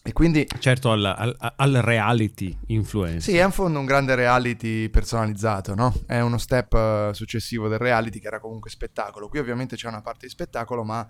E 0.03 0.13
quindi 0.13 0.47
Certo, 0.59 0.91
al, 0.91 1.05
al- 1.05 1.53
al 1.57 1.73
reality 1.73 2.57
influencer. 2.67 3.21
sì, 3.21 3.37
è 3.37 3.43
in 3.45 3.51
fondo 3.51 3.77
un 3.77 3.85
grande 3.85 4.15
reality 4.15 4.89
personalizzato, 4.89 5.75
no? 5.75 5.93
È 6.07 6.19
uno 6.19 6.39
step 6.39 6.73
eh, 6.73 7.09
successivo 7.13 7.67
del 7.67 7.77
reality 7.77 8.19
che 8.19 8.25
era 8.27 8.39
comunque 8.39 8.71
spettacolo. 8.71 9.27
Qui 9.29 9.37
ovviamente 9.37 9.75
c'è 9.75 9.87
una 9.87 10.01
parte 10.01 10.25
di 10.25 10.31
spettacolo, 10.31 10.83
ma, 10.83 11.05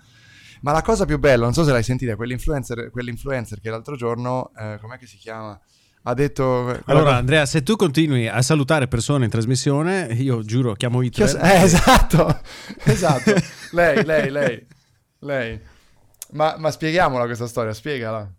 ma 0.61 0.71
la 0.73 0.81
cosa 0.81 1.05
più 1.05 1.19
bella, 1.19 1.43
non 1.45 1.53
so 1.53 1.63
se 1.63 1.71
l'hai 1.71 1.83
sentita, 1.83 2.17
quell'influencer, 2.17 2.89
quell'influencer 2.91 3.61
che 3.61 3.69
l'altro 3.69 3.95
giorno, 3.95 4.51
eh, 4.57 4.77
com'è 4.81 4.97
che 4.97 5.07
si 5.07 5.15
chiama? 5.17 5.57
Ha 6.03 6.13
detto... 6.13 6.63
quella 6.83 6.99
Allora, 6.99 7.15
Andrea, 7.15 7.45
se 7.45 7.63
tu 7.63 7.75
continui 7.77 8.27
a 8.27 8.41
salutare 8.41 8.87
persone 8.89 9.23
in 9.23 9.31
trasmissione, 9.31 10.07
io 10.15 10.43
giuro, 10.43 10.73
chiamo 10.73 10.99
Chi 10.99 11.05
Hitler. 11.05 11.27
os- 11.27 11.35
eh, 11.35 11.61
esatto, 11.61 12.41
esatto. 12.83 13.31
lei, 13.71 14.03
lei, 14.03 14.29
lei, 14.31 14.67
lei. 15.19 15.59
Ma, 16.31 16.55
ma 16.57 16.71
spieghiamola 16.71 17.23
questa 17.25 17.47
storia, 17.47 17.71
spiegala. 17.73 18.29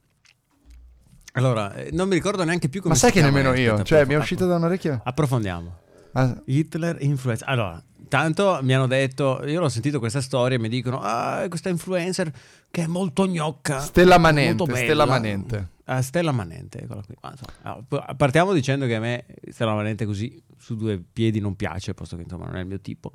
Allora, 1.33 1.75
eh, 1.75 1.91
non 1.93 2.09
mi 2.09 2.15
ricordo 2.15 2.45
neanche 2.45 2.69
più 2.69 2.81
come 2.83 2.95
Ma 2.95 2.99
sai 2.99 3.11
che 3.11 3.23
nemmeno 3.23 3.53
eh, 3.53 3.61
io, 3.61 3.73
aspetta, 3.73 3.89
cioè 3.89 4.07
mi 4.07 4.15
è 4.15 4.17
uscito 4.19 4.47
da 4.47 4.57
un 4.57 4.65
orecchio. 4.65 5.01
Approfondiamo. 5.03 5.79
Ah, 6.13 6.41
Hitler 6.45 6.99
influencer. 7.01 7.49
Allora, 7.49 7.83
tanto 8.09 8.59
mi 8.63 8.75
hanno 8.75 8.87
detto, 8.87 9.43
io 9.47 9.61
l'ho 9.61 9.71
sentito 9.71 9.99
questa 9.99 10.21
storia 10.21 10.59
e 10.59 10.61
mi 10.61 10.69
dicono, 10.69 11.01
ah, 11.01 11.47
questa 11.49 11.71
influencer 11.71 12.31
che 12.71 12.83
è 12.83 12.87
molto 12.87 13.27
gnocca. 13.27 13.81
Stella 13.81 14.19
Manente, 14.19 14.49
molto 14.57 14.65
bella." 14.67 14.79
Stella 14.79 15.07
Manente. 15.07 15.69
Ah, 15.85 16.03
Stella 16.03 16.33
Manente, 16.33 16.83
eccola 16.83 17.03
qui. 17.03 17.17
No, 17.63 17.85
p- 17.89 18.15
partiamo 18.17 18.53
dicendo 18.53 18.87
che 18.87 18.95
a 18.97 19.01
me 19.01 19.25
Stella 19.51 19.75
Manente 19.75 20.05
così 20.05 20.41
su 20.59 20.77
due 20.77 21.03
piedi 21.13 21.41
non 21.41 21.57
piace, 21.57 21.95
posto 21.95 22.17
che 22.17 22.23
insomma 22.23 22.45
non 22.47 22.57
è 22.57 22.61
il 22.61 22.67
mio 22.67 22.81
tipo. 22.81 23.13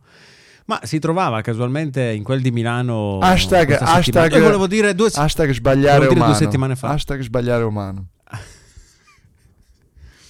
Ma 0.68 0.80
si 0.84 1.00
trovava 1.00 1.42
casualmente 1.42 2.12
in 2.12 2.24
quel 2.24 2.42
di 2.42 2.52
Milano. 2.52 3.20
Hashtag, 3.20 3.72
hashtag, 3.80 4.34
E 4.34 4.40
volevo 4.40 4.68
dire 4.68 4.94
due, 4.94 5.10
hashtag 5.14 5.52
sbagliare 5.52 6.00
dire 6.08 6.12
umano. 6.14 6.32
due 6.32 6.36
settimane 6.36 6.76
fa. 6.76 6.90
Hashtag 6.90 7.22
sbagliare 7.22 7.64
umano. 7.64 8.08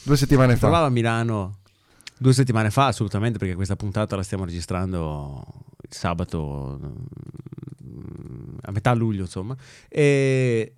Due 0.03 0.15
settimane 0.15 0.53
Si 0.53 0.60
fa. 0.60 0.67
trovava 0.67 0.86
a 0.88 0.89
Milano 0.89 1.58
due 2.17 2.34
settimane 2.34 2.70
fa, 2.72 2.86
assolutamente, 2.88 3.38
perché 3.38 3.56
questa 3.56 3.75
puntata 3.75 4.15
la 4.15 4.24
stiamo 4.24 4.46
registrando 4.46 5.44
il 5.82 5.89
sabato 5.94 6.79
mm, 7.84 8.58
a 8.62 8.72
metà 8.72 8.94
luglio, 8.94 9.22
insomma. 9.24 9.56
E, 9.89 10.74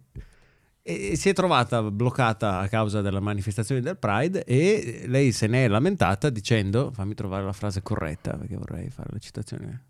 e 1.11 1.15
si 1.15 1.29
è 1.29 1.33
trovata 1.33 1.81
bloccata 1.83 2.59
a 2.59 2.67
causa 2.67 3.01
della 3.01 3.19
manifestazione 3.19 3.81
del 3.81 3.97
Pride 3.97 4.43
e 4.43 5.03
lei 5.07 5.31
se 5.31 5.47
ne 5.47 5.65
è 5.65 5.67
lamentata 5.67 6.29
dicendo, 6.29 6.91
fammi 6.91 7.13
trovare 7.13 7.43
la 7.45 7.53
frase 7.53 7.81
corretta 7.81 8.31
perché 8.37 8.55
vorrei 8.55 8.89
fare 8.89 9.09
la 9.11 9.19
citazione. 9.19 9.83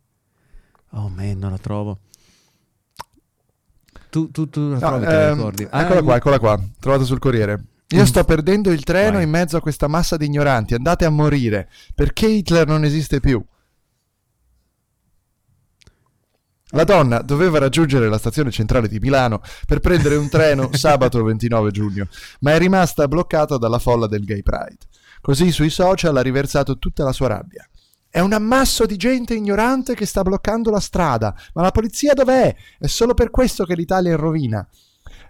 Oh 0.92 1.08
man, 1.10 1.38
non 1.38 1.52
la 1.52 1.58
trovo. 1.58 2.00
Tu, 4.10 4.32
tu, 4.32 4.50
tu 4.50 4.70
la 4.70 4.74
No, 4.74 4.80
trovi, 4.80 5.06
te 5.06 5.12
la 5.12 5.28
ehm, 5.28 5.36
ricordi? 5.36 5.64
eccola 5.64 6.00
Ah, 6.00 6.04
qua, 6.04 6.16
eccola 6.16 6.40
qua. 6.40 6.60
Trovato 6.80 7.06
sul 7.06 7.20
Corriere. 7.20 7.64
Io 7.90 8.06
sto 8.06 8.24
perdendo 8.24 8.72
il 8.72 8.84
treno 8.84 9.14
Vai. 9.14 9.24
in 9.24 9.30
mezzo 9.30 9.58
a 9.58 9.62
questa 9.62 9.88
massa 9.88 10.16
di 10.18 10.26
ignoranti. 10.26 10.74
Andate 10.76 11.06
a 11.06 11.10
morire. 11.10 11.70
Perché 11.96 12.28
Hitler 12.28 12.68
non 12.68 12.84
esiste 12.84 13.20
più? 13.20 13.44
La 16.74 16.84
donna 16.84 17.22
doveva 17.22 17.58
raggiungere 17.58 18.10
la 18.10 18.20
stazione 18.20 18.52
centrale 18.52 18.88
di 18.88 19.00
Milano 19.00 19.42
per 19.66 19.80
prendere 19.80 20.16
un 20.18 20.30
treno 20.30 20.70
sabato 20.78 21.24
29 21.24 21.72
giugno, 21.72 22.08
ma 22.42 22.54
è 22.54 22.60
rimasta 22.60 23.08
bloccata 23.08 23.58
dalla 23.58 23.80
folla 23.80 24.06
del 24.06 24.24
Gay 24.24 24.44
Pride. 24.44 24.78
Così 25.20 25.52
sui 25.52 25.72
social 25.72 26.16
ha 26.16 26.22
riversato 26.22 26.78
tutta 26.78 27.04
la 27.04 27.12
sua 27.12 27.28
rabbia. 27.28 27.68
È 28.08 28.20
un 28.20 28.34
ammasso 28.34 28.86
di 28.86 28.98
gente 28.98 29.34
ignorante 29.34 29.96
che 29.96 30.06
sta 30.06 30.22
bloccando 30.22 30.70
la 30.70 30.80
strada, 30.80 31.36
ma 31.54 31.64
la 31.64 31.72
polizia 31.72 32.14
dov'è? 32.14 32.56
È 32.78 32.88
solo 32.88 33.16
per 33.16 33.32
questo 33.32 33.66
che 33.66 33.76
l'Italia 33.76 34.12
è 34.12 34.14
in 34.14 34.20
rovina. 34.20 34.68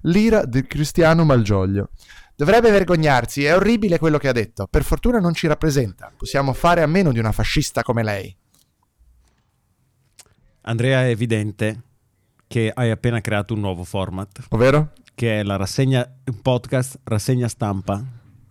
L'ira 0.03 0.43
del 0.43 0.67
Cristiano 0.67 1.23
Malgioglio. 1.23 1.89
Dovrebbe 2.35 2.71
vergognarsi, 2.71 3.43
è 3.43 3.55
orribile 3.55 3.99
quello 3.99 4.17
che 4.17 4.29
ha 4.29 4.33
detto. 4.33 4.67
Per 4.69 4.83
fortuna 4.83 5.19
non 5.19 5.33
ci 5.33 5.47
rappresenta. 5.47 6.11
Possiamo 6.15 6.53
fare 6.53 6.81
a 6.81 6.87
meno 6.87 7.11
di 7.11 7.19
una 7.19 7.33
fascista 7.33 7.83
come 7.83 8.03
lei. 8.03 8.33
Andrea, 10.61 11.05
è 11.05 11.09
evidente 11.09 11.81
che 12.47 12.71
hai 12.73 12.89
appena 12.89 13.21
creato 13.21 13.53
un 13.53 13.59
nuovo 13.59 13.83
format, 13.83 14.47
Ovvero? 14.49 14.93
che 15.15 15.39
è 15.39 15.43
la 15.43 15.55
rassegna, 15.55 16.07
podcast 16.41 16.99
rassegna 17.03 17.47
stampa, 17.47 18.03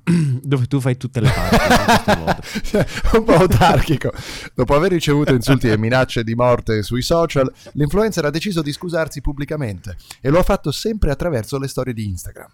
dove 0.43 0.67
tu 0.67 0.81
fai 0.81 0.97
tutte 0.97 1.21
le 1.21 1.31
parti. 1.31 2.17
modo. 2.19 2.39
un 3.19 3.25
po' 3.25 3.35
autarchico. 3.35 4.13
Dopo 4.55 4.75
aver 4.75 4.93
ricevuto 4.93 5.35
insulti 5.35 5.69
e 5.69 5.77
minacce 5.77 6.25
di 6.25 6.35
morte 6.35 6.83
sui 6.83 7.03
social, 7.03 7.53
l'influencer 7.73 8.25
ha 8.25 8.31
deciso 8.31 8.63
di 8.63 8.73
scusarsi 8.73 9.21
pubblicamente 9.21 9.97
e 10.21 10.31
lo 10.31 10.39
ha 10.39 10.43
fatto 10.43 10.71
sempre 10.71 11.11
attraverso 11.11 11.59
le 11.59 11.69
storie 11.69 11.93
di 11.93 12.07
Instagram. 12.07 12.51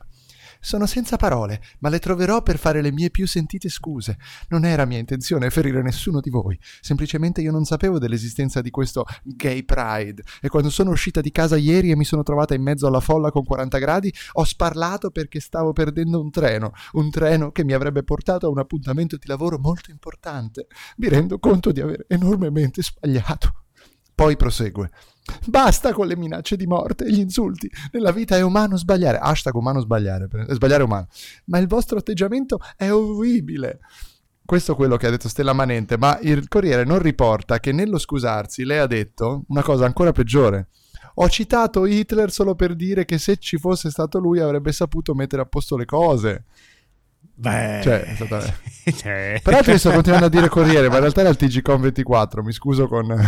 Sono 0.65 0.87
senza 0.87 1.17
parole, 1.19 1.61
ma 1.81 1.91
le 1.91 1.99
troverò 1.99 2.41
per 2.41 2.57
fare 2.57 2.81
le 2.81 2.91
mie 2.91 3.11
più 3.11 3.27
sentite 3.27 3.69
scuse. 3.69 4.17
Non 4.49 4.65
era 4.65 4.87
mia 4.87 4.97
intenzione 4.97 5.51
ferire 5.51 5.83
nessuno 5.83 6.23
di 6.23 6.31
voi, 6.31 6.59
semplicemente 6.81 7.43
io 7.43 7.53
non 7.53 7.67
sapevo 7.67 7.99
dell'esistenza 7.99 8.63
di 8.63 8.71
questo 8.71 9.05
gay 9.25 9.63
pride 9.63 10.23
e 10.41 10.49
quando 10.49 10.71
sono 10.71 10.91
uscita 10.91 11.21
di 11.21 11.31
casa 11.31 11.57
ieri 11.57 11.91
e 11.91 11.97
mi 11.97 12.07
sono 12.07 12.23
trovata 12.23 12.55
in 12.55 12.63
mezzo 12.63 12.87
alla 12.87 13.01
folla 13.01 13.31
con 13.31 13.45
40 13.45 13.77
gradi, 13.77 14.11
ho 14.33 14.45
sparlato 14.45 15.11
perché 15.11 15.39
stavo 15.39 15.75
perdendo 15.75 16.19
un 16.19 16.31
treno, 16.31 16.73
un 16.93 17.11
treno 17.11 17.53
che 17.53 17.63
mi 17.63 17.75
avrebbe 17.75 18.03
portato 18.03 18.47
a 18.47 18.49
un 18.51 18.59
appuntamento 18.59 19.19
di 19.19 19.27
lavoro 19.27 19.59
molto 19.59 19.91
importante. 19.91 20.67
Mi 20.97 21.11
rendo 21.11 21.39
conto 21.39 21.73
di 21.73 21.83
aver 21.83 22.07
enormemente 22.09 22.83
sbagliato. 22.83 23.65
Poi 24.15 24.35
prosegue. 24.35 24.91
Basta 25.47 25.93
con 25.93 26.07
le 26.07 26.17
minacce 26.17 26.57
di 26.57 26.67
morte 26.67 27.05
e 27.05 27.11
gli 27.11 27.19
insulti. 27.21 27.71
Nella 27.93 28.13
vita 28.13 28.37
è 28.37 28.43
umano 28.43 28.77
sbagliare. 28.77 29.19
Hashtag 29.19 29.55
umano 29.55 29.81
sbagliare. 29.81 30.29
per- 30.29 30.47
Sbagliare 30.53 30.83
umano. 30.83 31.09
Ma 31.47 31.59
il 31.59 31.67
vostro 31.67 31.99
atteggiamento 31.99 32.61
è 32.77 32.91
orribile. 32.93 33.81
Questo 34.45 34.73
è 34.73 34.75
quello 34.75 34.97
che 34.99 35.07
ha 35.07 35.11
detto 35.11 35.29
Stella 35.31 35.55
Manente, 35.55 35.97
ma 35.97 36.19
il 36.21 36.49
Corriere 36.49 36.85
non 36.85 36.99
riporta 36.99 37.61
che 37.61 37.73
nello 37.73 37.97
scusarsi 37.99 38.65
lei 38.65 38.79
ha 38.79 38.87
detto 38.87 39.45
una 39.49 39.63
cosa 39.63 39.87
ancora 39.87 40.13
peggiore. 40.13 40.69
Ho 41.15 41.29
citato 41.31 41.87
Hitler 41.87 42.31
solo 42.31 42.55
per 42.55 42.75
dire 42.75 43.07
che 43.07 43.17
se 43.17 43.37
ci 43.39 43.57
fosse 43.57 43.89
stato 43.91 44.19
lui 44.19 44.41
avrebbe 44.41 44.73
saputo 44.73 45.15
mettere 45.15 45.41
a 45.41 45.47
posto 45.47 45.77
le 45.79 45.87
cose. 45.87 46.45
Beh, 47.37 47.81
Cioè, 47.83 48.03
è 48.05 48.15
stata- 48.17 48.43
Cioè. 48.95 49.41
Peraltro 49.43 49.73
io 49.73 49.79
sto 49.79 49.91
continuando 49.93 50.27
a 50.27 50.31
dire 50.31 50.49
Corriere, 50.49 50.89
ma 50.89 50.97
in 50.97 51.01
realtà 51.01 51.21
era 51.21 51.31
il 51.31 51.37
TGCOM 51.37 51.81
24, 51.81 52.43
mi 52.43 52.53
scuso 52.53 52.87
con... 52.87 53.07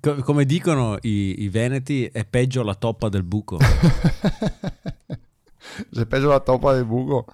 Co- 0.00 0.16
come 0.22 0.44
dicono 0.44 0.96
i, 1.02 1.42
i 1.42 1.48
veneti, 1.48 2.06
è 2.06 2.24
peggio 2.24 2.62
la 2.62 2.74
toppa 2.74 3.08
del 3.08 3.22
buco. 3.22 3.58
Se 5.92 6.06
peggio 6.06 6.28
la 6.28 6.40
toppa 6.40 6.72
del 6.74 6.84
buco. 6.86 7.26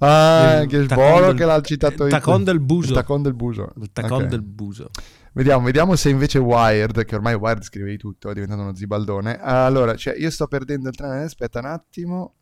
Ah, 0.00 0.60
Il 0.62 0.68
che 0.68 0.86
del- 0.86 1.34
che 1.34 1.44
l'ha 1.44 1.60
citato 1.60 2.04
il 2.04 2.08
Hitler. 2.08 2.20
tacon 2.20 2.44
del 2.44 2.60
buso. 2.60 2.88
Il 2.90 2.94
tacon 2.94 3.22
del 3.22 3.34
buso. 3.34 3.72
Il 3.80 3.90
tacon 3.92 4.22
Ok. 4.22 4.28
del 4.28 4.42
buso. 4.42 4.90
Vediamo, 5.32 5.64
vediamo 5.64 5.94
se 5.96 6.08
invece 6.08 6.38
Wired, 6.38 7.04
che 7.04 7.14
ormai 7.14 7.34
Wired 7.34 7.62
scrive 7.62 7.90
di 7.90 7.96
tutto, 7.96 8.30
è 8.30 8.34
diventato 8.34 8.60
uno 8.60 8.74
zibaldone. 8.74 9.38
Allora, 9.40 9.94
cioè, 9.96 10.16
io 10.16 10.30
sto 10.30 10.46
perdendo 10.46 10.88
il 10.88 10.94
treno, 10.96 11.14
aspetta 11.22 11.58
un 11.60 11.66
attimo. 11.66 12.34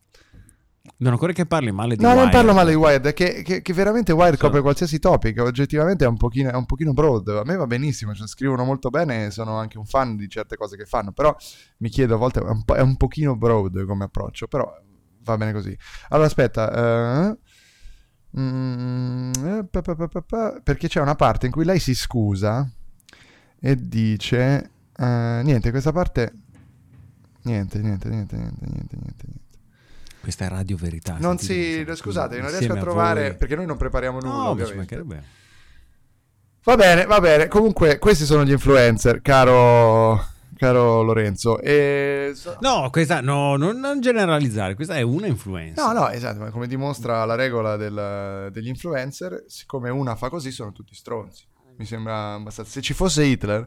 Non 0.99 1.13
ancora 1.13 1.33
che 1.33 1.47
parli 1.47 1.71
male 1.73 1.97
di 1.97 2.03
No, 2.03 2.09
non 2.09 2.17
Wired. 2.19 2.33
parlo 2.33 2.53
male 2.55 2.71
di 2.71 2.77
Wired, 2.77 3.07
è 3.07 3.13
che, 3.13 3.43
che- 3.43 3.61
che 3.63 3.73
veramente 3.73 4.13
Wired 4.13 4.39
copre 4.39 4.61
qualsiasi 4.63 4.99
topic, 4.99 5.41
oggettivamente 5.41 6.05
è 6.05 6.09
un, 6.09 6.17
pochino, 6.17 6.51
è 6.51 6.55
un 6.55 6.65
pochino 6.67 6.93
broad, 6.93 7.29
a 7.29 7.43
me 7.45 7.57
va 7.57 7.67
benissimo, 7.67 8.15
cioè, 8.15 8.27
scrivono 8.27 8.65
molto 8.65 8.89
bene 8.91 9.31
sono 9.31 9.57
anche 9.59 9.79
un 9.79 9.85
fan 9.85 10.17
di 10.17 10.29
certe 10.29 10.57
cose 10.57 10.77
che 10.77 10.87
fanno, 10.87 11.13
però 11.13 11.35
mi 11.79 11.89
chiedo 11.89 12.15
a 12.15 12.19
volte 12.19 12.41
è 12.41 12.45
un, 12.49 12.65
po', 12.65 12.75
è 12.75 12.81
un 12.81 12.97
pochino 12.97 13.37
broad 13.37 13.85
come 13.85 14.05
approccio, 14.05 14.47
però 14.47 14.73
va 15.25 15.37
bene 15.37 15.53
così. 15.53 15.77
Allora 16.09 16.27
aspetta, 16.29 17.31
eh, 17.31 17.39
mm, 18.41 19.33
eh, 19.45 19.65
pa, 19.71 19.83
pa, 19.83 19.95
pa, 19.95 20.09
pa, 20.09 20.23
pa, 20.23 20.61
perché 20.63 20.89
c'è 20.89 21.01
una 21.01 21.15
parte 21.15 21.47
in 21.47 21.53
cui 21.53 21.65
lei 21.65 21.79
si 21.79 21.95
scusa 21.95 22.69
e 23.61 23.77
dice, 23.77 24.71
eh, 24.97 25.41
niente, 25.45 25.71
questa 25.71 25.93
parte, 25.93 26.33
niente, 27.43 27.79
niente, 27.81 28.09
niente, 28.09 28.37
niente, 28.37 28.65
niente, 28.67 28.97
niente. 28.97 29.25
Questa 30.27 30.47
è 30.47 30.49
Radio 30.49 30.77
Verità. 30.77 31.19
Non 31.21 31.39
si, 31.39 31.87
scusate, 31.89 32.41
non 32.41 32.51
riesco 32.51 32.73
a 32.73 32.79
trovare 32.79 33.29
voi. 33.29 33.37
perché 33.37 33.55
noi 33.55 33.65
non 33.65 33.77
prepariamo 33.77 34.19
nulla. 34.19 34.35
No, 34.35 34.49
ovviamente. 34.49 35.05
Va 36.65 36.75
bene, 36.75 37.05
va 37.05 37.21
bene. 37.21 37.47
Comunque, 37.47 38.01
questi 38.01 38.25
sono 38.25 38.43
gli 38.43 38.51
influencer, 38.51 39.23
caro, 39.23 40.21
caro 40.57 41.03
Lorenzo. 41.03 41.61
E... 41.61 42.35
No, 42.59 42.91
questa 42.91 43.21
no, 43.21 43.55
non, 43.55 43.79
non 43.79 44.01
generalizzare, 44.01 44.75
questa 44.75 44.97
è 44.97 45.03
una 45.03 45.29
influenza. 45.29 45.87
No, 45.87 46.01
no, 46.01 46.09
esatto, 46.09 46.41
ma 46.41 46.51
come 46.51 46.67
dimostra 46.67 47.25
la 47.25 47.37
regola 47.37 47.77
del- 47.77 48.51
degli 48.51 48.67
influencer, 48.67 49.45
siccome 49.47 49.91
una 49.91 50.17
fa 50.17 50.29
così 50.29 50.51
sono 50.51 50.73
tutti 50.73 50.97
stronzi. 50.97 51.45
Mi 51.77 51.85
sembra 51.85 52.33
abbastanza... 52.33 52.73
Se 52.73 52.81
ci 52.81 52.95
fosse 52.95 53.23
Hitler... 53.25 53.65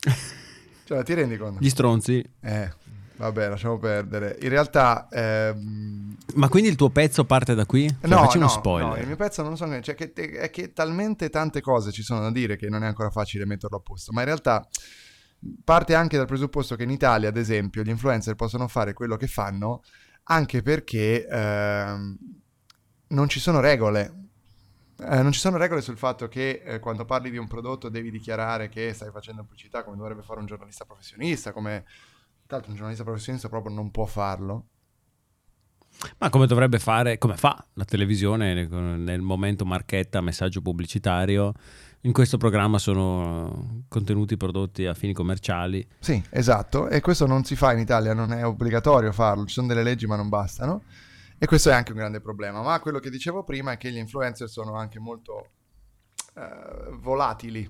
Cioè, 0.86 1.02
ti 1.02 1.14
rendi 1.14 1.36
conto? 1.36 1.58
Gli 1.60 1.68
stronzi. 1.68 2.24
Eh, 2.40 2.70
vabbè, 3.16 3.48
lasciamo 3.48 3.78
perdere. 3.78 4.36
In 4.40 4.48
realtà... 4.48 5.08
ehm, 5.10 6.16
Ma 6.34 6.48
quindi 6.48 6.68
il 6.68 6.76
tuo 6.76 6.90
pezzo 6.90 7.24
parte 7.24 7.54
da 7.54 7.66
qui? 7.66 7.88
Cioè, 7.88 8.08
no, 8.08 8.18
facciamo 8.18 8.44
no, 8.44 8.50
spoiler. 8.50 8.88
no, 8.88 8.96
il 8.96 9.06
mio 9.06 9.16
pezzo 9.16 9.42
non 9.42 9.52
lo 9.52 9.56
so, 9.56 9.64
neanche- 9.64 9.94
cioè 9.96 10.12
che, 10.12 10.12
è 10.12 10.50
che 10.50 10.72
talmente 10.72 11.30
tante 11.30 11.60
cose 11.60 11.92
ci 11.92 12.02
sono 12.02 12.20
da 12.20 12.30
dire 12.30 12.56
che 12.56 12.68
non 12.68 12.82
è 12.82 12.86
ancora 12.86 13.10
facile 13.10 13.46
metterlo 13.46 13.78
a 13.78 13.80
posto, 13.80 14.12
ma 14.12 14.20
in 14.20 14.26
realtà 14.26 14.66
parte 15.64 15.94
anche 15.94 16.16
dal 16.16 16.26
presupposto 16.26 16.76
che 16.76 16.84
in 16.84 16.90
Italia, 16.90 17.28
ad 17.28 17.36
esempio, 17.36 17.82
gli 17.82 17.90
influencer 17.90 18.34
possono 18.34 18.68
fare 18.68 18.92
quello 18.92 19.16
che 19.16 19.26
fanno 19.26 19.82
anche 20.24 20.62
perché 20.62 21.26
ehm, 21.26 22.16
non 23.08 23.28
ci 23.28 23.40
sono 23.40 23.60
regole. 23.60 24.24
Eh, 24.98 25.22
non 25.22 25.30
ci 25.30 25.40
sono 25.40 25.58
regole 25.58 25.82
sul 25.82 25.98
fatto 25.98 26.26
che 26.26 26.62
eh, 26.64 26.78
quando 26.78 27.04
parli 27.04 27.30
di 27.30 27.36
un 27.36 27.46
prodotto 27.46 27.90
devi 27.90 28.10
dichiarare 28.10 28.70
che 28.70 28.94
stai 28.94 29.10
facendo 29.12 29.42
pubblicità 29.42 29.84
come 29.84 29.96
dovrebbe 29.96 30.22
fare 30.22 30.40
un 30.40 30.46
giornalista 30.46 30.86
professionista, 30.86 31.52
come 31.52 31.84
tra 32.46 32.56
l'altro 32.56 32.70
un 32.70 32.76
giornalista 32.76 33.04
professionista 33.04 33.48
proprio 33.48 33.74
non 33.74 33.90
può 33.90 34.06
farlo. 34.06 34.68
Ma 36.18 36.28
come 36.28 36.46
dovrebbe 36.46 36.78
fare, 36.78 37.18
come 37.18 37.36
fa 37.36 37.64
la 37.74 37.84
televisione 37.84 38.66
nel- 38.66 39.20
momento 39.20 39.64
marchetta, 39.64 40.20
messaggio 40.20 40.60
pubblicitario? 40.60 41.52
In 42.02 42.12
questo 42.12 42.36
programma 42.36 42.78
sono 42.78 43.84
contenuti 43.88 44.36
prodotti 44.36 44.86
a 44.86 44.94
fini 44.94 45.12
commerciali. 45.12 45.86
Sì, 45.98 46.22
esatto, 46.30 46.88
e 46.88 47.00
questo 47.00 47.26
non 47.26 47.44
si 47.44 47.56
fa 47.56 47.72
in 47.72 47.80
Italia, 47.80 48.14
non 48.14 48.32
è 48.32 48.44
obbligatorio 48.44 49.10
farlo, 49.10 49.46
ci 49.46 49.54
sono 49.54 49.66
delle 49.66 49.82
leggi 49.82 50.06
ma 50.06 50.16
non 50.16 50.28
bastano 50.28 50.82
e 51.38 51.46
questo 51.46 51.70
è 51.70 51.72
anche 51.72 51.92
un 51.92 51.98
grande 51.98 52.20
problema, 52.20 52.62
ma 52.62 52.78
quello 52.80 52.98
che 52.98 53.10
dicevo 53.10 53.42
prima 53.42 53.72
è 53.72 53.76
che 53.76 53.90
gli 53.90 53.98
influencer 53.98 54.48
sono 54.48 54.74
anche 54.74 54.98
molto 54.98 55.50
eh, 56.38 56.90
volatili, 56.98 57.66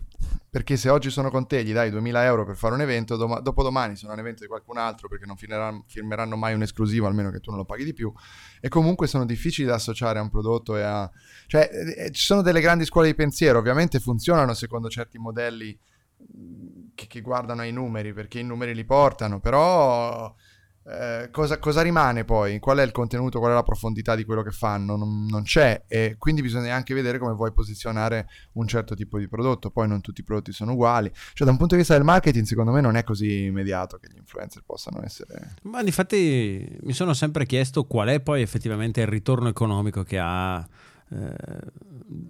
perché 0.51 0.77
se 0.77 0.89
oggi 0.89 1.09
sono 1.09 1.31
con 1.31 1.47
te 1.47 1.63
gli 1.63 1.73
dai 1.73 1.89
2000 1.89 2.25
euro 2.25 2.45
per 2.45 2.57
fare 2.57 2.75
un 2.75 2.81
evento, 2.81 3.15
doma- 3.17 3.39
dopodomani 3.39 3.95
sono 3.95 4.13
un 4.13 4.19
evento 4.19 4.43
di 4.43 4.49
qualcun 4.49 4.77
altro 4.77 5.07
perché 5.07 5.25
non 5.25 5.37
firmeranno, 5.37 5.85
firmeranno 5.87 6.37
mai 6.37 6.53
un 6.55 6.63
esclusivo 6.63 7.07
almeno 7.07 7.31
che 7.31 7.39
tu 7.39 7.51
non 7.51 7.61
lo 7.61 7.65
paghi 7.65 7.85
di 7.85 7.93
più. 7.93 8.13
E 8.61 8.69
comunque 8.69 9.07
sono 9.07 9.25
difficili 9.25 9.69
da 9.69 9.75
associare 9.75 10.19
a 10.19 10.23
un 10.23 10.31
prodotto 10.31 10.77
e 10.77 10.83
a... 10.83 11.09
cioè 11.47 11.71
eh, 11.97 12.11
ci 12.11 12.23
sono 12.23 12.43
delle 12.43 12.61
grandi 12.61 12.85
scuole 12.85 13.07
di 13.07 13.15
pensiero, 13.15 13.59
ovviamente 13.61 14.01
funzionano 14.01 14.53
secondo 14.53 14.89
certi 14.89 15.19
modelli 15.19 15.79
che, 16.95 17.07
che 17.07 17.21
guardano 17.21 17.61
ai 17.61 17.71
numeri 17.71 18.13
perché 18.13 18.41
i 18.41 18.45
numeri 18.45 18.75
li 18.75 18.85
portano, 18.85 19.39
però 19.39 20.35
eh, 20.89 21.31
cosa, 21.33 21.59
cosa 21.59 21.83
rimane 21.83 22.25
poi? 22.25 22.61
Qual 22.61 22.79
è 22.79 22.83
il 22.83 22.93
contenuto, 22.93 23.41
qual 23.41 23.51
è 23.51 23.55
la 23.55 23.65
profondità 23.65 24.15
di 24.15 24.25
quello 24.25 24.43
che 24.43 24.53
fanno? 24.53 24.97
Non, 24.97 25.27
non 25.27 25.43
c'è 25.43 25.83
e 25.89 26.15
quindi 26.17 26.43
bisogna 26.43 26.75
anche 26.75 26.95
vedere 26.95 27.19
come 27.19 27.35
vuoi 27.35 27.53
posizionare 27.53 28.29
un 28.53 28.69
certo 28.69 28.95
tipo 28.95 29.19
di 29.19 29.27
prodotto, 29.27 29.71
poi 29.71 29.89
non 29.89 30.01
tutti 30.01 30.21
i 30.21 30.25
prodotti 30.25 30.53
sono 30.53 30.73
uguali, 30.73 31.11
cioè 31.33 31.45
da 31.45 31.51
un 31.53 31.59
punto 31.59 31.75
di 31.75 31.81
vista 31.81 31.95
del 31.95 32.05
marketing 32.05 32.45
secondo 32.45 32.71
me 32.71 32.81
non 32.81 32.95
è 32.95 33.03
così 33.03 33.45
immediato 33.45 33.99
che 33.99 34.09
gli 34.13 34.19
influencer 34.19 34.63
possano 34.65 35.03
essere... 35.03 35.55
Ma 35.63 35.81
infatti 35.81 36.79
mi 36.83 36.93
sono 36.93 37.15
sempre 37.15 37.47
chiesto 37.47 37.85
qual 37.85 38.09
è 38.09 38.21
poi 38.21 38.43
effettivamente 38.43 39.01
il 39.01 39.09
ritorno 39.09 39.49
economico 39.49 40.05
che 40.05 40.19
ha 40.21 40.65
eh, 41.09 41.35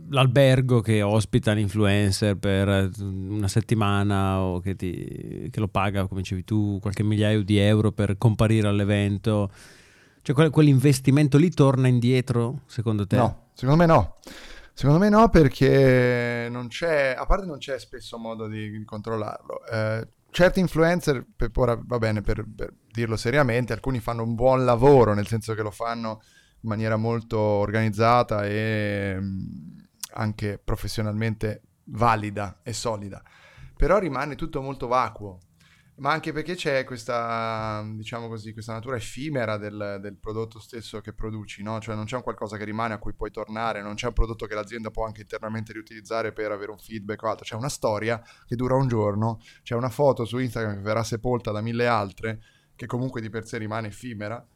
l'albergo 0.09 0.81
che 0.81 1.03
ospita 1.03 1.53
l'influencer 1.53 2.37
per 2.37 2.69
eh, 2.69 2.91
una 3.01 3.49
settimana 3.49 4.41
o 4.41 4.61
che, 4.61 4.75
ti- 4.75 5.49
che 5.51 5.61
lo 5.61 5.69
paga, 5.69 6.07
come 6.07 6.23
dicevi 6.23 6.45
tu, 6.45 6.79
qualche 6.81 7.03
migliaio 7.03 7.43
di 7.43 7.59
euro 7.59 7.93
per 7.93 8.17
comparire 8.17 8.69
all'evento. 8.69 9.51
Cioè 10.23 10.35
quel- 10.35 10.51
quell'investimento 10.51 11.39
lì 11.39 11.51
torna 11.51 11.89
indietro, 11.89 12.63
secondo 12.67 13.07
te? 13.07 13.17
No, 13.17 13.51
secondo 13.55 13.81
me 13.81 13.87
no. 13.87 14.17
Secondo 14.73 14.99
me 14.99 15.09
no 15.09 15.31
perché 15.31 16.49
non 16.51 16.69
c'è, 16.69 17.15
a 17.17 17.25
parte 17.25 17.47
non 17.47 17.59
c'è 17.59 17.79
spesso 17.79 18.19
modo 18.19 18.47
di 18.47 18.83
controllarlo. 18.85 19.65
Eh, 19.67 20.09
certi 20.31 20.61
influencer, 20.61 21.25
per, 21.35 21.51
ora 21.55 21.81
va 21.83 21.97
bene 21.97 22.21
per, 22.21 22.45
per 22.55 22.75
dirlo 22.93 23.17
seriamente, 23.17 23.73
alcuni 23.73 24.01
fanno 24.01 24.23
un 24.23 24.35
buon 24.35 24.67
lavoro, 24.67 25.15
nel 25.15 25.27
senso 25.27 25.55
che 25.55 25.63
lo 25.63 25.71
fanno 25.71 26.21
in 26.61 26.69
maniera 26.69 26.97
molto 26.97 27.39
organizzata 27.39 28.47
e 28.47 29.17
mh, 29.21 29.89
anche 30.15 30.59
professionalmente 30.63 31.63
valida 31.85 32.61
e 32.63 32.73
solida. 32.73 33.23
Però 33.77 33.99
rimane 33.99 34.35
tutto 34.35 34.63
molto 34.63 34.87
vacuo. 34.87 35.41
Ma 35.99 36.13
anche 36.13 36.31
perché 36.33 36.57
c'è 36.57 36.85
questa, 36.85 37.83
diciamo 37.95 38.29
così, 38.29 38.53
questa 38.53 38.75
natura 38.75 38.97
effimera 38.97 39.57
del, 39.57 39.97
del 39.99 40.15
prodotto 40.19 40.61
stesso 40.61 41.01
che 41.01 41.15
produci, 41.15 41.63
no? 41.63 41.81
Cioè 41.81 41.95
non 41.95 42.05
c'è 42.05 42.17
un 42.17 42.23
qualcosa 42.23 42.59
che 42.59 42.65
rimane 42.65 42.93
a 42.93 42.99
cui 42.99 43.15
puoi 43.15 43.31
tornare, 43.31 43.81
non 43.81 43.95
c'è 43.95 44.09
un 44.09 44.13
prodotto 44.13 44.45
che 44.45 44.55
l'azienda 44.55 44.91
può 44.91 45.07
anche 45.07 45.23
internamente 45.23 45.73
riutilizzare 45.73 46.35
per 46.35 46.51
avere 46.51 46.71
un 46.71 46.77
feedback 46.77 47.23
o 47.23 47.29
altro. 47.29 47.47
C'è 47.47 47.55
una 47.55 47.71
storia 47.71 48.23
che 48.45 48.57
dura 48.57 48.75
un 48.75 48.89
giorno, 48.89 49.41
c'è 49.63 49.75
una 49.75 49.89
foto 49.89 50.27
su 50.27 50.37
Instagram 50.37 50.75
che 50.75 50.83
verrà 50.83 51.03
sepolta 51.03 51.51
da 51.51 51.63
mille 51.63 51.87
altre, 51.87 52.43
che 52.77 52.85
comunque 52.85 53.23
di 53.23 53.31
per 53.31 53.47
sé 53.47 53.57
rimane 53.57 53.89
effimera. 53.89 54.47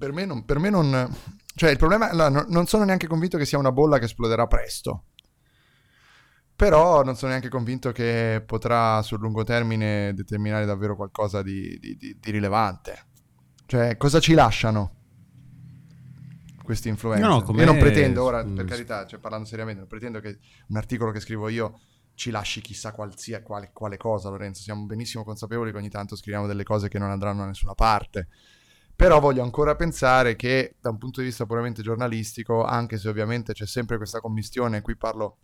Per 0.00 0.12
me 0.14 0.24
non... 0.24 0.46
Per 0.46 0.58
me 0.58 0.70
non 0.70 1.14
cioè 1.54 1.70
il 1.70 1.76
problema... 1.76 2.08
allora, 2.08 2.30
no- 2.30 2.46
non 2.48 2.66
sono 2.66 2.84
neanche 2.84 3.06
convinto 3.06 3.36
che 3.36 3.44
sia 3.44 3.58
una 3.58 3.70
bolla 3.70 3.98
che 3.98 4.06
esploderà 4.06 4.46
presto. 4.46 5.04
Però 6.56 7.02
non 7.02 7.16
sono 7.16 7.32
neanche 7.32 7.50
convinto 7.50 7.92
che 7.92 8.42
potrà 8.46 9.02
sul 9.02 9.20
lungo 9.20 9.44
termine 9.44 10.14
determinare 10.14 10.64
davvero 10.64 10.96
qualcosa 10.96 11.42
di, 11.42 11.78
di- 11.78 11.96
di- 11.96 12.16
di 12.18 12.30
rilevante. 12.30 13.08
Cioè, 13.66 13.98
cosa 13.98 14.20
ci 14.20 14.32
lasciano 14.32 14.94
questi 16.62 16.88
influencer? 16.88 17.28
No, 17.28 17.44
io 17.58 17.64
non 17.66 17.76
pretendo, 17.78 18.24
ora, 18.24 18.42
mm, 18.42 18.56
per 18.56 18.64
carità, 18.64 19.06
cioè, 19.06 19.18
parlando 19.20 19.46
seriamente, 19.46 19.80
non 19.80 19.88
pretendo 19.88 20.20
che 20.20 20.38
un 20.68 20.76
articolo 20.78 21.10
che 21.10 21.20
scrivo 21.20 21.48
io 21.50 21.80
ci 22.14 22.30
lasci 22.30 22.62
chissà 22.62 22.92
qualsia- 22.92 23.42
quale, 23.42 23.70
quale 23.72 23.98
cosa, 23.98 24.30
Lorenzo. 24.30 24.62
Siamo 24.62 24.86
benissimo 24.86 25.24
consapevoli 25.24 25.72
che 25.72 25.76
ogni 25.76 25.90
tanto 25.90 26.16
scriviamo 26.16 26.46
delle 26.46 26.64
cose 26.64 26.88
che 26.88 26.98
non 26.98 27.10
andranno 27.10 27.40
da 27.40 27.46
nessuna 27.48 27.74
parte. 27.74 28.28
Però 29.00 29.18
voglio 29.18 29.42
ancora 29.42 29.76
pensare 29.76 30.36
che 30.36 30.76
da 30.78 30.90
un 30.90 30.98
punto 30.98 31.20
di 31.20 31.28
vista 31.28 31.46
puramente 31.46 31.80
giornalistico, 31.80 32.64
anche 32.64 32.98
se 32.98 33.08
ovviamente 33.08 33.54
c'è 33.54 33.64
sempre 33.64 33.96
questa 33.96 34.20
commistione, 34.20 34.82
qui 34.82 34.94
parlo 34.94 35.38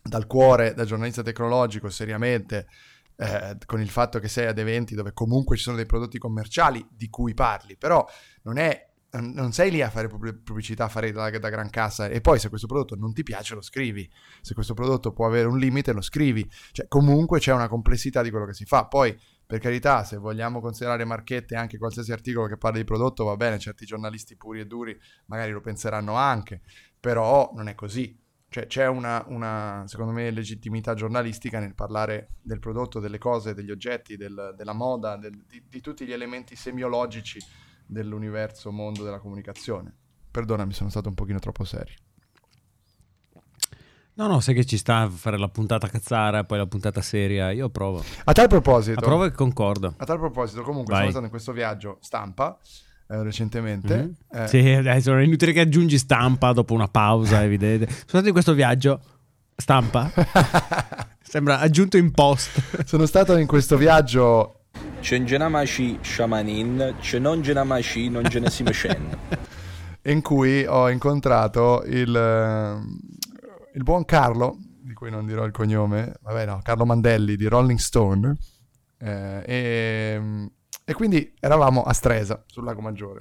dal 0.00 0.28
cuore, 0.28 0.72
da 0.72 0.84
giornalista 0.84 1.20
tecnologico, 1.20 1.90
seriamente, 1.90 2.68
eh, 3.16 3.58
con 3.66 3.80
il 3.80 3.90
fatto 3.90 4.20
che 4.20 4.28
sei 4.28 4.46
ad 4.46 4.56
eventi 4.56 4.94
dove 4.94 5.12
comunque 5.14 5.56
ci 5.56 5.64
sono 5.64 5.74
dei 5.74 5.84
prodotti 5.84 6.16
commerciali 6.18 6.86
di 6.88 7.08
cui 7.10 7.34
parli, 7.34 7.76
però 7.76 8.06
non 8.42 8.58
è 8.58 8.88
non 9.18 9.52
sei 9.52 9.70
lì 9.70 9.82
a 9.82 9.90
fare 9.90 10.06
pub- 10.06 10.40
pubblicità, 10.42 10.84
a 10.84 10.88
fare 10.88 11.10
da, 11.10 11.28
da 11.28 11.48
gran 11.50 11.68
cassa 11.70 12.06
e 12.06 12.20
poi 12.20 12.38
se 12.38 12.48
questo 12.48 12.66
prodotto 12.66 12.94
non 12.94 13.12
ti 13.12 13.22
piace 13.24 13.54
lo 13.54 13.60
scrivi, 13.60 14.08
se 14.40 14.54
questo 14.54 14.74
prodotto 14.74 15.12
può 15.12 15.26
avere 15.26 15.48
un 15.48 15.58
limite 15.58 15.92
lo 15.92 16.00
scrivi, 16.00 16.48
cioè 16.70 16.86
comunque 16.86 17.40
c'è 17.40 17.52
una 17.52 17.68
complessità 17.68 18.22
di 18.22 18.30
quello 18.30 18.46
che 18.46 18.54
si 18.54 18.64
fa, 18.64 18.86
poi 18.86 19.14
per 19.52 19.60
carità 19.60 20.02
se 20.02 20.16
vogliamo 20.16 20.62
considerare 20.62 21.04
marchette 21.04 21.56
anche 21.56 21.76
qualsiasi 21.76 22.10
articolo 22.10 22.46
che 22.46 22.56
parli 22.56 22.78
di 22.78 22.84
prodotto 22.84 23.24
va 23.24 23.36
bene, 23.36 23.58
certi 23.58 23.84
giornalisti 23.84 24.34
puri 24.34 24.60
e 24.60 24.66
duri 24.66 24.98
magari 25.26 25.52
lo 25.52 25.60
penseranno 25.60 26.14
anche, 26.14 26.62
però 26.98 27.50
non 27.54 27.68
è 27.68 27.74
così, 27.74 28.18
cioè 28.48 28.66
c'è 28.66 28.86
una, 28.86 29.22
una, 29.28 29.84
secondo 29.86 30.12
me, 30.12 30.30
legittimità 30.30 30.94
giornalistica 30.94 31.58
nel 31.58 31.74
parlare 31.74 32.36
del 32.40 32.60
prodotto, 32.60 32.98
delle 32.98 33.18
cose, 33.18 33.52
degli 33.52 33.70
oggetti, 33.70 34.16
del- 34.16 34.54
della 34.56 34.72
moda, 34.72 35.18
del- 35.18 35.44
di, 35.46 35.62
di 35.68 35.80
tutti 35.82 36.06
gli 36.06 36.12
elementi 36.12 36.56
semiologici 36.56 37.38
dell'universo 37.84 38.72
mondo 38.72 39.04
della 39.04 39.18
comunicazione. 39.18 39.94
Perdonami, 40.30 40.72
sono 40.72 40.88
stato 40.88 41.10
un 41.10 41.14
pochino 41.14 41.40
troppo 41.40 41.64
serio. 41.64 41.96
No, 44.14 44.26
no, 44.26 44.40
sai 44.40 44.54
che 44.54 44.64
ci 44.64 44.76
sta 44.76 44.98
a 45.02 45.08
fare 45.08 45.38
la 45.38 45.48
puntata 45.48 45.88
cazzara, 45.88 46.44
poi 46.44 46.58
la 46.58 46.66
puntata 46.66 47.00
seria. 47.00 47.50
Io 47.50 47.70
provo. 47.70 48.04
A 48.24 48.32
tal 48.32 48.46
proposito, 48.48 48.98
Approvo 48.98 49.24
e 49.24 49.32
concordo. 49.32 49.94
a 49.96 50.04
tal 50.04 50.18
proposito 50.18 50.62
comunque 50.62 50.92
Vai. 50.92 50.98
sono 51.00 51.10
stato 51.10 51.24
in 51.24 51.30
questo 51.30 51.52
viaggio 51.52 51.96
stampa 52.00 52.58
eh, 53.08 53.22
recentemente. 53.22 53.96
Mhm. 53.96 54.42
eh, 54.42 54.48
Sì, 54.48 54.68
adesso 54.68 55.16
è 55.16 55.22
inutile 55.22 55.52
che 55.52 55.60
aggiungi 55.60 55.98
stampa 55.98 56.52
dopo 56.52 56.74
una 56.74 56.88
pausa, 56.88 57.42
evidente. 57.44 57.86
Sono 57.86 58.04
stato 58.06 58.26
in 58.26 58.32
questo 58.32 58.52
viaggio. 58.54 59.00
Stampa? 59.54 60.10
Sembra 61.22 61.60
aggiunto 61.60 61.96
in 61.96 62.10
post. 62.10 62.84
Sono 62.84 63.06
stato 63.06 63.36
in 63.36 63.46
questo 63.46 63.76
viaggio 63.76 64.62
Ce 65.00 65.18
n'genamaci 65.18 65.98
shamanin, 66.00 66.94
ce 67.00 67.18
non 67.18 67.40
mecen. 67.40 69.18
in 70.04 70.22
cui 70.22 70.64
ho 70.64 70.88
incontrato 70.90 71.82
il, 71.86 72.80
il 73.74 73.82
buon 73.82 74.04
Carlo, 74.04 74.56
di 74.80 74.92
cui 74.94 75.10
non 75.10 75.26
dirò 75.26 75.44
il 75.44 75.52
cognome, 75.52 76.14
vabbè 76.22 76.46
no, 76.46 76.60
Carlo 76.62 76.84
Mandelli 76.84 77.36
di 77.36 77.46
Rolling 77.46 77.78
Stone, 77.78 78.36
eh, 78.98 79.42
e, 79.46 80.50
e 80.84 80.92
quindi 80.94 81.34
eravamo 81.40 81.82
a 81.82 81.92
Stresa, 81.92 82.42
sul 82.46 82.64
Lago 82.64 82.80
Maggiore. 82.80 83.20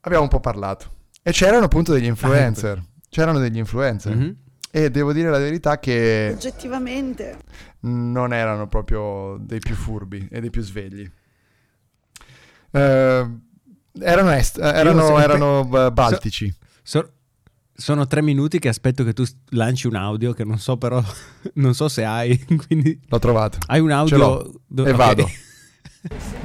Abbiamo 0.00 0.24
un 0.24 0.30
po' 0.30 0.40
parlato. 0.40 0.92
E 1.22 1.32
c'erano 1.32 1.64
appunto 1.64 1.92
degli 1.92 2.06
influencer, 2.06 2.82
c'erano 3.08 3.38
degli 3.38 3.58
influencer. 3.58 4.14
Mhm. 4.14 4.36
E 4.70 4.90
devo 4.90 5.12
dire 5.12 5.30
la 5.30 5.38
verità 5.38 5.78
che 5.78 6.32
Oggettivamente. 6.34 7.38
non 7.80 8.32
erano 8.34 8.66
proprio 8.68 9.38
dei 9.40 9.58
più 9.58 9.74
furbi 9.74 10.28
e 10.30 10.40
dei 10.40 10.50
più 10.50 10.60
svegli. 10.60 11.10
Eh, 12.72 13.30
erano, 14.00 14.30
est- 14.32 14.58
eh, 14.58 14.66
erano, 14.68 15.18
erano, 15.18 15.86
eh, 15.86 15.92
baltici. 15.92 16.54
So- 16.82 17.10
sono 17.76 18.06
tre 18.06 18.22
minuti 18.22 18.58
che 18.58 18.68
aspetto 18.68 19.04
che 19.04 19.12
tu 19.12 19.24
lanci 19.50 19.86
un 19.86 19.94
audio 19.96 20.32
che 20.32 20.44
non 20.44 20.58
so 20.58 20.76
però, 20.76 21.02
non 21.54 21.74
so 21.74 21.88
se 21.88 22.04
hai, 22.04 22.38
quindi 22.66 22.98
L'ho 23.06 23.18
trovato. 23.18 23.58
hai 23.66 23.80
un 23.80 23.88
Ce 23.88 23.94
audio 23.94 24.16
l'ho. 24.18 24.52
do- 24.66 24.84
E 24.86 24.90
ok. 24.90 24.96
vado. 24.96 25.30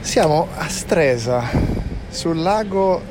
Siamo 0.00 0.48
a 0.56 0.68
Stresa, 0.68 1.42
sul 2.08 2.40
lago 2.40 3.02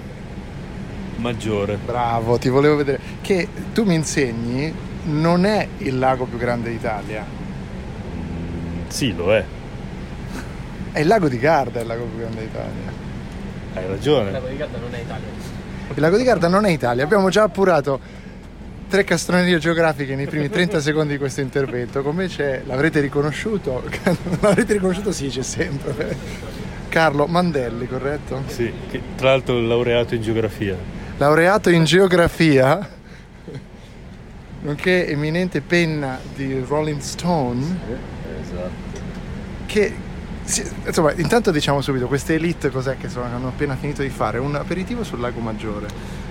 Maggiore. 1.17 1.77
Bravo, 1.83 2.37
ti 2.37 2.49
volevo 2.49 2.75
vedere. 2.77 2.99
Che 3.21 3.47
tu 3.73 3.83
mi 3.83 3.95
insegni, 3.95 4.73
non 5.05 5.45
è 5.45 5.67
il 5.79 5.97
lago 5.97 6.25
più 6.25 6.37
grande 6.37 6.69
d'Italia. 6.69 7.25
Sì, 8.87 9.13
lo 9.13 9.33
è. 9.33 9.43
È 10.91 10.99
il 10.99 11.07
lago 11.07 11.27
di 11.27 11.37
Garda 11.39 11.81
il 11.81 11.87
lago 11.87 12.05
più 12.05 12.19
grande 12.19 12.41
d'Italia. 12.41 12.91
Hai 13.73 13.87
ragione. 13.87 14.27
Il 14.27 14.31
lago 14.33 14.47
di 14.47 14.57
Garda 14.57 14.77
non 14.77 14.93
è 14.93 14.99
Italia. 15.01 15.27
Abbiamo 17.03 17.29
già 17.29 17.43
appurato 17.43 17.99
tre 18.87 19.03
castronerie 19.03 19.57
geografiche 19.59 20.15
nei 20.15 20.25
primi 20.27 20.49
30 20.49 20.79
secondi 20.79 21.13
di 21.13 21.19
questo 21.19 21.41
intervento. 21.41 22.01
Come 22.01 22.27
c'è, 22.27 22.61
l'avrete 22.65 22.99
riconosciuto? 22.99 23.83
l'avrete 24.41 24.73
riconosciuto? 24.73 25.11
Sì, 25.11 25.27
c'è 25.27 25.41
sempre. 25.43 26.15
Carlo 26.89 27.25
Mandelli, 27.27 27.87
corretto? 27.87 28.43
Sì, 28.47 28.71
tra 29.15 29.29
l'altro 29.29 29.57
è 29.57 29.61
laureato 29.61 30.15
in 30.15 30.21
geografia. 30.21 30.75
laureato 31.17 31.69
in 31.69 31.83
geografia, 31.83 32.89
nonché 34.61 35.07
eminente 35.07 35.61
penna 35.61 36.19
di 36.35 36.63
Rolling 36.65 36.99
Stone, 37.01 37.77
Esatto. 38.41 38.99
che 39.65 39.93
sì, 40.45 40.63
insomma, 40.85 41.11
intanto 41.13 41.51
diciamo 41.51 41.81
subito, 41.81 42.07
queste 42.07 42.35
elite 42.35 42.69
cos'è 42.69 42.97
che 42.97 43.09
sono- 43.09 43.25
hanno 43.25 43.47
appena 43.49 43.75
finito 43.75 44.01
di 44.01 44.09
fare? 44.09 44.37
Un 44.37 44.55
aperitivo 44.55 45.03
sul 45.03 45.19
lago 45.19 45.39
Maggiore 45.39 45.87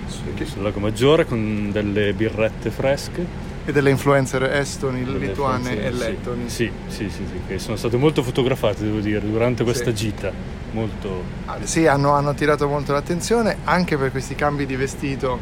Sul 0.07 0.61
lago 0.63 0.79
Maggiore 0.79 1.25
con 1.25 1.69
delle 1.71 2.13
birrette 2.13 2.71
fresche. 2.71 3.53
e 3.67 3.71
delle 3.71 3.89
influencer 3.89 4.43
estoni, 4.43 5.03
delle 5.03 5.17
lituane 5.17 5.83
e 5.83 5.89
lettoni. 5.91 6.49
Sì, 6.49 6.69
sì, 6.87 7.09
sì, 7.09 7.23
sì, 7.25 7.39
che 7.47 7.57
sono 7.57 7.75
state 7.75 7.97
molto 7.97 8.21
fotografate, 8.21 8.83
devo 8.83 8.99
dire, 8.99 9.19
durante 9.27 9.63
questa 9.63 9.89
Sì. 9.89 9.95
gita. 9.95 10.31
Molto... 10.71 11.23
Ah, 11.45 11.57
Sì, 11.63 11.87
hanno, 11.87 12.11
hanno 12.11 12.29
attirato 12.29 12.67
molto 12.67 12.93
l'attenzione 12.93 13.57
anche 13.63 13.97
per 13.97 14.11
questi 14.11 14.35
cambi 14.35 14.65
di 14.67 14.75
vestito. 14.75 15.39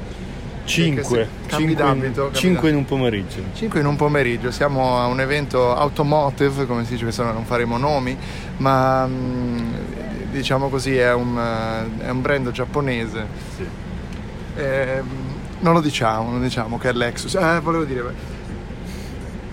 Cinque. 0.65 1.03
Sì, 1.03 1.47
cambi 1.47 1.67
Cinque, 1.67 1.75
d'abito, 1.75 2.67
in, 2.67 2.75
un 2.75 2.85
pomeriggio. 2.85 3.43
5 3.53 3.79
in 3.79 3.85
un 3.85 3.95
pomeriggio, 3.95 4.51
siamo 4.51 4.97
a 4.97 5.07
un 5.07 5.19
evento 5.19 5.75
automotive, 5.75 6.65
come 6.65 6.85
si 6.85 6.91
dice, 6.91 7.03
questo 7.03 7.23
non 7.23 7.43
faremo 7.43 7.77
nomi, 7.77 8.17
ma 8.57 9.05
mm, 9.05 9.73
diciamo 10.31 10.69
così 10.69 10.95
è 10.95 11.13
un, 11.13 11.37
eh, 11.37 12.05
è 12.05 12.09
un 12.09 12.21
brand 12.21 12.51
giapponese. 12.51 13.27
Sì. 13.55 13.67
Ehm, 14.55 15.07
non 15.59 15.73
lo 15.73 15.81
diciamo, 15.81 16.31
non 16.31 16.41
diciamo 16.41 16.77
che 16.77 16.89
è 16.89 16.93
Lexus. 16.93 17.35
Eh, 17.35 17.59
volevo 17.61 17.83
dire, 17.83 18.01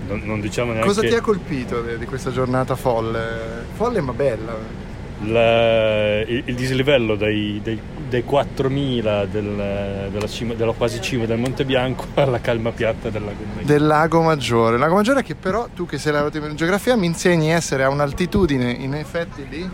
Non, 0.06 0.22
non 0.24 0.40
diciamo 0.40 0.72
neanche... 0.72 0.88
cosa 0.88 1.00
ti 1.00 1.14
ha 1.14 1.20
colpito 1.20 1.82
di 1.82 2.04
questa 2.06 2.30
giornata 2.30 2.76
folle? 2.76 3.64
Folle 3.74 4.00
ma 4.00 4.12
bella. 4.12 4.88
La- 5.26 6.20
il, 6.22 6.42
il 6.46 6.54
dislivello 6.54 7.14
dai, 7.14 7.61
dai, 7.62 7.78
dai 8.09 8.24
4.000 8.26 9.26
del- 9.26 10.09
della, 10.11 10.26
cima- 10.26 10.54
della 10.54 10.72
quasi 10.72 11.00
cima 11.00 11.26
del 11.26 11.38
Monte 11.38 11.64
Bianco 11.64 12.06
alla 12.20 12.40
calma 12.40 12.70
piatta 12.72 13.11
del 13.11 13.22
lago 13.24 13.42
Maggiore. 13.54 13.64
Del 13.66 13.87
lago 13.87 14.22
Maggiore. 14.22 14.78
Lago 14.78 14.94
Maggiore 14.94 15.22
che 15.22 15.35
però 15.35 15.68
tu 15.74 15.85
che 15.87 15.98
sei 15.98 16.12
laureato 16.12 16.38
in 16.38 16.56
geografia 16.56 16.96
mi 16.96 17.06
insegni 17.06 17.52
a 17.52 17.56
essere 17.56 17.85
a 17.85 17.88
un'altitudine 17.90 18.70
in 18.70 18.94
effetti 18.94 19.46
di 19.48 19.68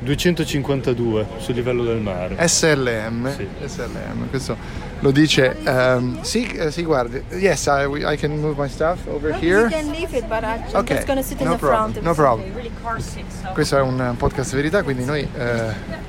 252 0.00 1.26
sul 1.38 1.54
livello 1.54 1.84
del 1.84 1.98
mare. 1.98 2.36
SLM. 2.46 3.34
Sì. 3.36 3.46
SLM, 3.64 4.28
questo 4.30 4.56
lo 5.02 5.10
dice. 5.10 5.56
ehm, 5.62 6.22
sì, 6.22 6.46
eh, 6.46 6.70
sì, 6.70 6.82
guardi. 6.84 7.22
Yes, 7.32 7.66
I, 7.66 8.12
I 8.12 8.16
can 8.16 8.38
move 8.40 8.54
my 8.60 8.68
stuff 8.68 9.06
over 9.06 9.32
here. 9.34 9.62
You 9.62 9.68
can 9.68 9.90
leave 9.90 10.16
it, 10.16 10.26
but 10.26 10.42
I'm 10.42 10.62
Okay, 10.72 10.94
just 10.96 11.06
gonna 11.06 11.22
sit 11.22 11.40
in 11.40 11.46
no 11.46 11.52
the 11.52 11.58
problem, 11.58 11.92
front. 11.92 12.06
no 12.06 12.14
problem. 12.14 12.52
Really 12.54 12.70
so. 12.98 13.48
Questo 13.52 13.76
è 13.76 13.80
un 13.80 14.14
podcast 14.16 14.54
verità, 14.54 14.82
quindi 14.82 15.04
noi 15.04 15.20
eh, 15.34 16.00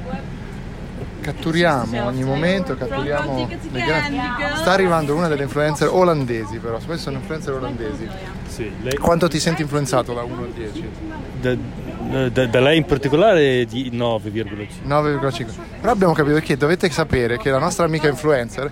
catturiamo 1.22 2.06
ogni 2.06 2.24
momento, 2.24 2.76
catturiamo 2.76 3.48
le 3.72 3.84
grandi- 3.86 4.20
Sta 4.56 4.72
arrivando 4.72 5.16
una 5.16 5.28
delle 5.28 5.44
influencer 5.44 5.88
olandesi, 5.90 6.58
però, 6.58 6.80
spesso 6.80 7.04
sono 7.04 7.18
influencer 7.18 7.54
olandesi. 7.54 8.08
Sì, 8.48 8.72
lei- 8.82 8.98
Quanto 8.98 9.28
ti 9.28 9.40
senti 9.40 9.62
influenzato 9.62 10.14
da 10.14 10.22
1 10.24 10.42
al 10.44 10.50
10? 10.52 10.90
da, 11.42 11.56
da- 12.30 12.46
da 12.48 12.60
lei 12.60 12.78
in 12.78 12.86
particolare 12.86 13.66
di 13.66 13.90
9,5. 13.92 14.82
9,5. 14.84 15.46
Però 15.80 15.92
abbiamo 15.92 16.14
capito 16.14 16.40
che 16.40 16.58
dovete 16.58 16.90
sapere 16.90 17.38
che 17.38 17.50
la 17.50 17.60
nostra 17.60 17.86
amica 17.86 18.08
influencer 18.08 18.72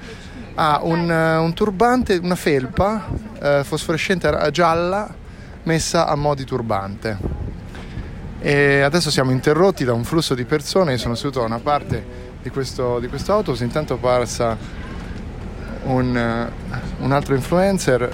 ha 0.55 0.79
un, 0.83 1.09
eh, 1.09 1.37
un 1.37 1.53
turbante, 1.53 2.19
una 2.21 2.35
felpa 2.35 3.07
eh, 3.41 3.61
fosforescente 3.63 4.49
gialla 4.51 5.13
messa 5.63 6.07
a 6.07 6.15
mo' 6.15 6.35
di 6.35 6.43
turbante. 6.43 7.17
E 8.39 8.81
adesso 8.81 9.11
siamo 9.11 9.31
interrotti 9.31 9.83
da 9.83 9.93
un 9.93 10.03
flusso 10.03 10.33
di 10.33 10.45
persone. 10.45 10.93
Io 10.93 10.97
sono 10.97 11.15
seduto 11.15 11.39
da 11.39 11.45
una 11.45 11.59
parte 11.59 12.03
di 12.41 12.49
questo, 12.49 12.99
di 12.99 13.07
questo 13.07 13.33
autobus. 13.33 13.61
Intanto 13.61 13.97
passa 13.97 14.57
un, 15.83 16.17
eh, 16.17 16.51
un 16.99 17.11
altro 17.11 17.35
influencer. 17.35 18.11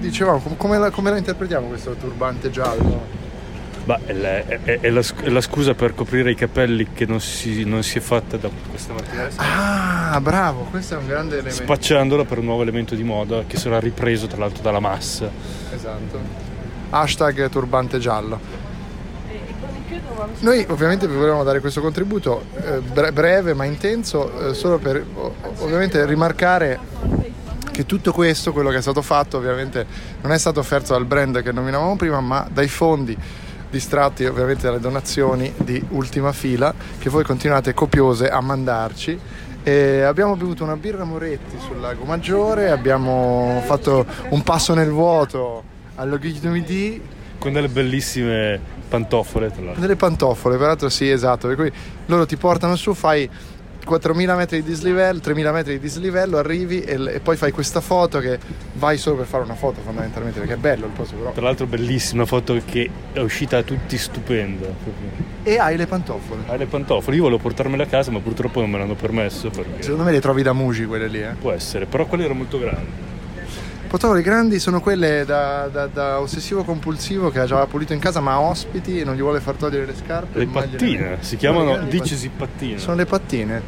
Di- 0.00 0.08
Dicevamo, 0.08 0.38
com- 0.38 0.56
come 0.56 0.78
la, 0.78 0.90
come 0.90 1.10
la 1.10 1.18
interpretiamo 1.18 1.68
questo 1.68 1.92
turbante 1.94 2.50
giallo? 2.50 3.18
Ma 3.84 3.98
è 4.04 4.12
la, 4.12 4.36
è- 4.46 4.80
è 4.80 4.90
la 4.90 5.02
è 5.22 5.28
la 5.28 5.40
scusa 5.40 5.74
per 5.74 5.94
coprire 5.94 6.30
i 6.30 6.34
capelli 6.34 6.88
che 6.92 7.06
non 7.06 7.20
si, 7.20 7.64
non 7.64 7.82
si 7.82 7.98
è 7.98 8.00
fatta 8.00 8.36
da 8.36 8.48
questa 8.68 8.92
mattina. 8.92 9.28
Ah, 9.36 10.20
bravo, 10.20 10.66
questo 10.70 10.94
è 10.94 10.96
un 10.98 11.06
grande 11.06 11.34
elemento. 11.38 11.62
Spacciandola 11.62 12.24
per 12.24 12.38
un 12.38 12.44
nuovo 12.44 12.62
elemento 12.62 12.94
di 12.94 13.02
moda 13.04 13.44
che 13.46 13.56
sarà 13.56 13.78
ripreso 13.78 14.26
tra 14.26 14.38
l'altro 14.38 14.62
dalla 14.62 14.80
massa. 14.80 15.30
Esatto. 15.74 16.18
Hashtag 16.90 17.48
turbante 17.48 17.98
giallo. 17.98 18.38
Noi 20.40 20.64
ovviamente 20.68 21.08
vi 21.08 21.14
volevamo 21.14 21.42
dare 21.44 21.60
questo 21.60 21.80
contributo 21.80 22.44
eh, 22.62 22.78
bre- 22.80 23.12
breve 23.12 23.54
ma 23.54 23.64
intenso, 23.64 24.50
eh, 24.50 24.54
solo 24.54 24.78
per 24.78 25.04
ovviamente 25.58 26.04
rimarcare 26.04 26.78
che 27.80 27.86
tutto 27.86 28.12
questo, 28.12 28.52
quello 28.52 28.70
che 28.70 28.76
è 28.76 28.82
stato 28.82 29.00
fatto, 29.00 29.38
ovviamente 29.38 29.86
non 30.20 30.32
è 30.32 30.38
stato 30.38 30.60
offerto 30.60 30.92
dal 30.92 31.06
brand 31.06 31.42
che 31.42 31.50
nominavamo 31.50 31.96
prima, 31.96 32.20
ma 32.20 32.46
dai 32.52 32.68
fondi 32.68 33.16
distratti 33.70 34.24
ovviamente 34.24 34.66
dalle 34.66 34.80
donazioni 34.80 35.52
di 35.56 35.82
ultima 35.90 36.32
fila 36.32 36.74
che 36.98 37.08
voi 37.08 37.24
continuate 37.24 37.72
copiose 37.72 38.28
a 38.28 38.40
mandarci. 38.40 39.18
E 39.62 40.02
abbiamo 40.02 40.36
bevuto 40.36 40.64
una 40.64 40.76
birra 40.76 41.04
Moretti 41.04 41.56
sul 41.66 41.80
lago 41.80 42.04
Maggiore, 42.04 42.70
abbiamo 42.70 43.62
fatto 43.64 44.06
un 44.30 44.42
passo 44.42 44.74
nel 44.74 44.88
vuoto 44.88 45.62
allo 45.96 46.18
Guide 46.18 46.40
du 46.40 46.48
Midi 46.48 47.00
Con 47.38 47.52
delle 47.52 47.68
bellissime 47.68 48.58
pantofole, 48.88 49.50
tra 49.50 49.62
l'altro. 49.62 49.80
delle 49.80 49.96
pantofole, 49.96 50.56
peraltro 50.56 50.88
sì, 50.88 51.10
esatto, 51.10 51.46
per 51.46 51.56
cui 51.56 51.72
loro 52.06 52.24
ti 52.26 52.36
portano 52.36 52.74
su, 52.74 52.94
fai 52.94 53.28
4.000 53.86 54.36
metri 54.36 54.62
di 54.62 54.68
dislivello, 54.68 55.20
3.000 55.20 55.52
metri 55.52 55.72
di 55.74 55.80
dislivello, 55.80 56.38
arrivi 56.38 56.80
e, 56.82 57.14
e 57.14 57.20
poi 57.20 57.36
fai 57.36 57.52
questa 57.52 57.80
foto 57.80 58.18
che 58.18 58.38
vai 58.74 58.98
solo 58.98 59.16
per 59.16 59.26
fare 59.26 59.44
una 59.44 59.54
foto 59.54 59.80
fondamentalmente, 59.80 60.38
perché 60.38 60.54
è 60.54 60.58
bello 60.58 60.86
il 60.86 60.92
posto 60.92 61.16
però. 61.16 61.32
Tra 61.32 61.42
l'altro 61.42 61.66
bellissima 61.66 62.24
foto 62.24 62.60
che 62.64 62.90
è 63.12 63.20
uscita 63.20 63.58
a 63.58 63.62
tutti 63.62 63.96
stupenda. 63.98 64.68
E 65.42 65.58
hai 65.58 65.76
le 65.76 65.86
pantofole. 65.86 66.42
Hai 66.46 66.58
le 66.58 66.66
pantofole, 66.66 67.16
io 67.16 67.22
volevo 67.22 67.40
portarmele 67.40 67.82
a 67.82 67.86
casa 67.86 68.10
ma 68.10 68.20
purtroppo 68.20 68.60
non 68.60 68.70
me 68.70 68.78
l'hanno 68.78 68.94
permesso 68.94 69.50
perché 69.50 69.82
Secondo 69.82 70.04
me 70.04 70.12
le 70.12 70.20
trovi 70.20 70.42
da 70.42 70.52
Muji 70.52 70.84
quelle 70.86 71.08
lì, 71.08 71.20
eh. 71.22 71.34
può 71.40 71.52
essere, 71.52 71.86
però 71.86 72.06
quelle 72.06 72.24
erano 72.24 72.40
molto 72.40 72.58
grandi. 72.58 73.08
Pantofole 73.90 74.22
grandi 74.22 74.60
sono 74.60 74.80
quelle 74.80 75.24
da, 75.24 75.66
da- 75.66 75.88
da 75.88 76.20
ossessivo 76.20 76.62
compulsivo 76.62 77.28
che 77.30 77.40
ha 77.40 77.44
già 77.44 77.66
pulito 77.66 77.92
in 77.92 77.98
casa 77.98 78.20
ma 78.20 78.34
ha 78.34 78.40
ospiti 78.40 79.00
e 79.00 79.04
non 79.04 79.16
gli 79.16 79.20
vuole 79.20 79.40
far 79.40 79.56
togliere 79.56 79.84
le 79.84 79.96
scarpe. 79.96 80.38
Le 80.38 80.44
gliele 80.46 80.60
pattine, 80.60 81.08
mette. 81.08 81.24
si 81.24 81.36
chiamano 81.36 81.72
grandi 81.72 81.90
dicesi 81.98 82.28
pattine. 82.28 82.78
Sono 82.78 82.94
le 82.94 83.04
pattine. 83.04 83.60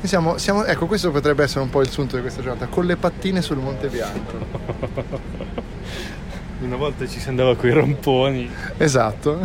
Siamo- 0.00 0.38
siamo- 0.38 0.64
ecco, 0.64 0.86
questo 0.86 1.10
potrebbe 1.10 1.42
essere 1.42 1.60
un 1.60 1.68
po' 1.68 1.82
il 1.82 1.90
sunto 1.90 2.16
di 2.16 2.22
questa 2.22 2.40
giornata, 2.40 2.68
con 2.68 2.86
le 2.86 2.96
pattine 2.96 3.42
sul 3.42 3.58
Monte 3.58 3.88
Bianco. 3.88 4.38
Una 6.62 6.76
volta 6.76 7.06
ci 7.06 7.20
si 7.20 7.28
andava 7.28 7.54
con 7.54 7.68
i 7.68 7.72
ramponi. 7.74 8.50
Esatto, 8.78 9.40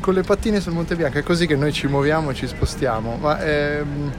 con 0.00 0.12
le 0.12 0.22
pattine 0.22 0.58
sul 0.58 0.72
Monte 0.72 0.96
Bianco, 0.96 1.18
è 1.18 1.22
così 1.22 1.46
che 1.46 1.54
noi 1.54 1.72
ci 1.72 1.86
muoviamo 1.86 2.30
e 2.30 2.34
ci 2.34 2.48
spostiamo. 2.48 3.16
Ma 3.20 3.40
ehm, 3.40 4.12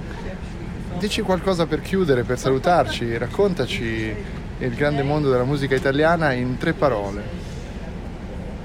dici 1.00 1.22
qualcosa 1.22 1.66
per 1.66 1.82
chiudere, 1.82 2.24
per 2.24 2.40
salutarci, 2.40 3.18
raccontaci 3.18 4.16
il 4.66 4.76
grande 4.76 5.04
mondo 5.04 5.30
della 5.30 5.44
musica 5.44 5.76
italiana 5.76 6.32
in 6.34 6.58
tre 6.58 6.74
parole. 6.74 7.52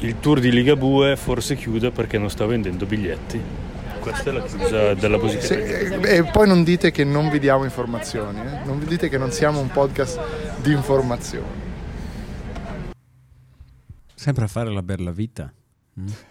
Il 0.00 0.20
tour 0.20 0.38
di 0.40 0.50
Ligabue 0.52 1.16
forse 1.16 1.56
chiude 1.56 1.90
perché 1.90 2.18
non 2.18 2.30
sta 2.30 2.46
vendendo 2.46 2.86
biglietti. 2.86 3.40
questa 4.00 4.30
è 4.30 4.32
la 4.32 4.42
chiusa 4.44 4.94
della 4.94 5.18
musica. 5.18 5.40
Sì, 5.42 5.54
e 5.54 5.98
e 6.02 6.22
poi 6.24 6.46
non 6.46 6.62
dite 6.62 6.90
che 6.92 7.02
non 7.04 7.28
vi 7.30 7.38
diamo 7.40 7.64
informazioni, 7.64 8.38
eh? 8.40 8.64
non 8.64 8.78
vi 8.78 8.86
dite 8.86 9.08
che 9.08 9.18
non 9.18 9.32
siamo 9.32 9.58
un 9.60 9.68
podcast 9.70 10.20
di 10.60 10.72
informazioni. 10.72 11.66
Sempre 14.14 14.44
a 14.44 14.48
fare 14.48 14.70
la 14.70 14.82
bella 14.82 15.10
vita. 15.10 15.52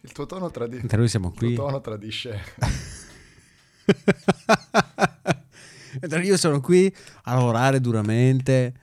Il 0.00 0.10
tuo 0.12 0.26
tono, 0.26 0.50
tradi- 0.50 0.76
Mentre 0.78 0.98
noi 0.98 1.08
siamo 1.08 1.28
il 1.28 1.34
tuo 1.38 1.46
qui. 1.46 1.54
tono 1.56 1.80
tradisce. 1.80 2.40
Mentre 6.00 6.22
io 6.22 6.36
sono 6.36 6.60
qui 6.60 6.94
a 7.24 7.34
lavorare 7.34 7.80
duramente. 7.80 8.74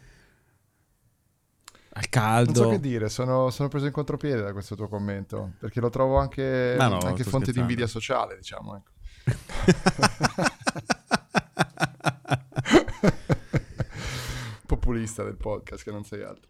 Al 1.97 2.01
Non 2.01 2.09
caldo. 2.09 2.63
so 2.63 2.69
che 2.69 2.79
dire, 2.81 3.07
sono, 3.09 3.49
sono 3.51 3.69
preso 3.69 3.85
in 3.85 3.93
contropiede 3.93 4.41
da 4.41 4.51
questo 4.51 4.75
tuo 4.75 4.89
commento, 4.89 5.53
perché 5.59 5.79
lo 5.79 5.89
trovo 5.89 6.17
anche, 6.17 6.75
no, 6.77 6.97
anche 6.97 7.23
fonte 7.23 7.51
di 7.51 7.53
scherzando. 7.53 7.59
invidia 7.61 7.87
sociale, 7.87 8.35
diciamo. 8.35 8.75
Ecco. 8.75 8.91
Populista 14.65 15.23
del 15.23 15.37
podcast, 15.37 15.83
che 15.83 15.91
non 15.91 16.03
sei 16.03 16.23
altro. 16.23 16.49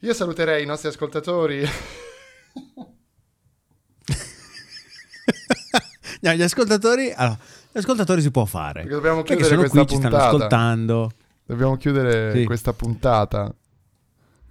Io 0.00 0.12
saluterei 0.14 0.62
i 0.62 0.66
nostri 0.66 0.88
ascoltatori. 0.88 1.64
No, 6.22 6.32
gli 6.34 6.42
ascoltatori. 6.42 7.10
Allora, 7.10 7.36
ascoltatori 7.80 8.20
si 8.22 8.30
può 8.30 8.44
fare. 8.44 8.80
Perché 8.82 8.88
dobbiamo 8.94 9.22
Perché 9.22 9.36
chiudere 9.36 9.54
sono 9.54 9.60
questa 9.68 9.78
qui, 9.80 9.88
ci 9.88 9.96
stanno 9.96 10.14
puntata. 10.16 10.36
ascoltando. 10.36 11.10
Dobbiamo 11.44 11.76
chiudere 11.76 12.32
Sì. 12.38 12.44
questa 12.44 12.72
puntata. 12.72 13.54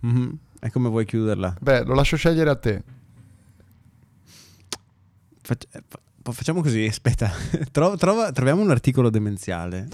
Mhm. 0.02 0.38
E 0.60 0.70
come 0.72 0.90
vuoi 0.90 1.06
chiuderla? 1.06 1.56
Beh, 1.60 1.84
lo 1.84 1.94
lascio 1.96 2.16
scegliere 2.18 2.50
a 2.50 2.56
te. 2.56 2.84
Eh, 5.48 5.82
fa- 6.22 6.32
facciamo 6.32 6.62
così, 6.62 6.86
aspetta. 6.90 7.32
Tro- 7.72 7.98
trova- 7.98 8.32
troviamo 8.32 8.62
un 8.62 8.70
articolo 8.70 9.10
demenziale 9.10 9.88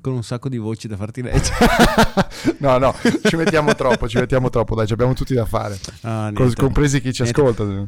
con 0.00 0.12
un 0.12 0.22
sacco 0.22 0.48
di 0.48 0.56
voci 0.58 0.86
da 0.86 0.96
farti 0.96 1.22
leggere. 1.22 1.56
no, 2.58 2.78
no, 2.78 2.94
ci 3.24 3.34
mettiamo 3.36 3.74
troppo, 3.74 4.08
ci 4.08 4.16
mettiamo 4.18 4.48
troppo, 4.48 4.76
dai, 4.76 4.86
ci 4.86 4.92
abbiamo 4.92 5.12
tutti 5.14 5.34
da 5.34 5.44
fare. 5.44 5.78
Ah, 6.02 6.30
niente. 6.30 6.54
compresi 6.54 7.00
chi 7.00 7.12
ci 7.12 7.22
Niente. 7.22 7.40
ascolta. 7.40 7.86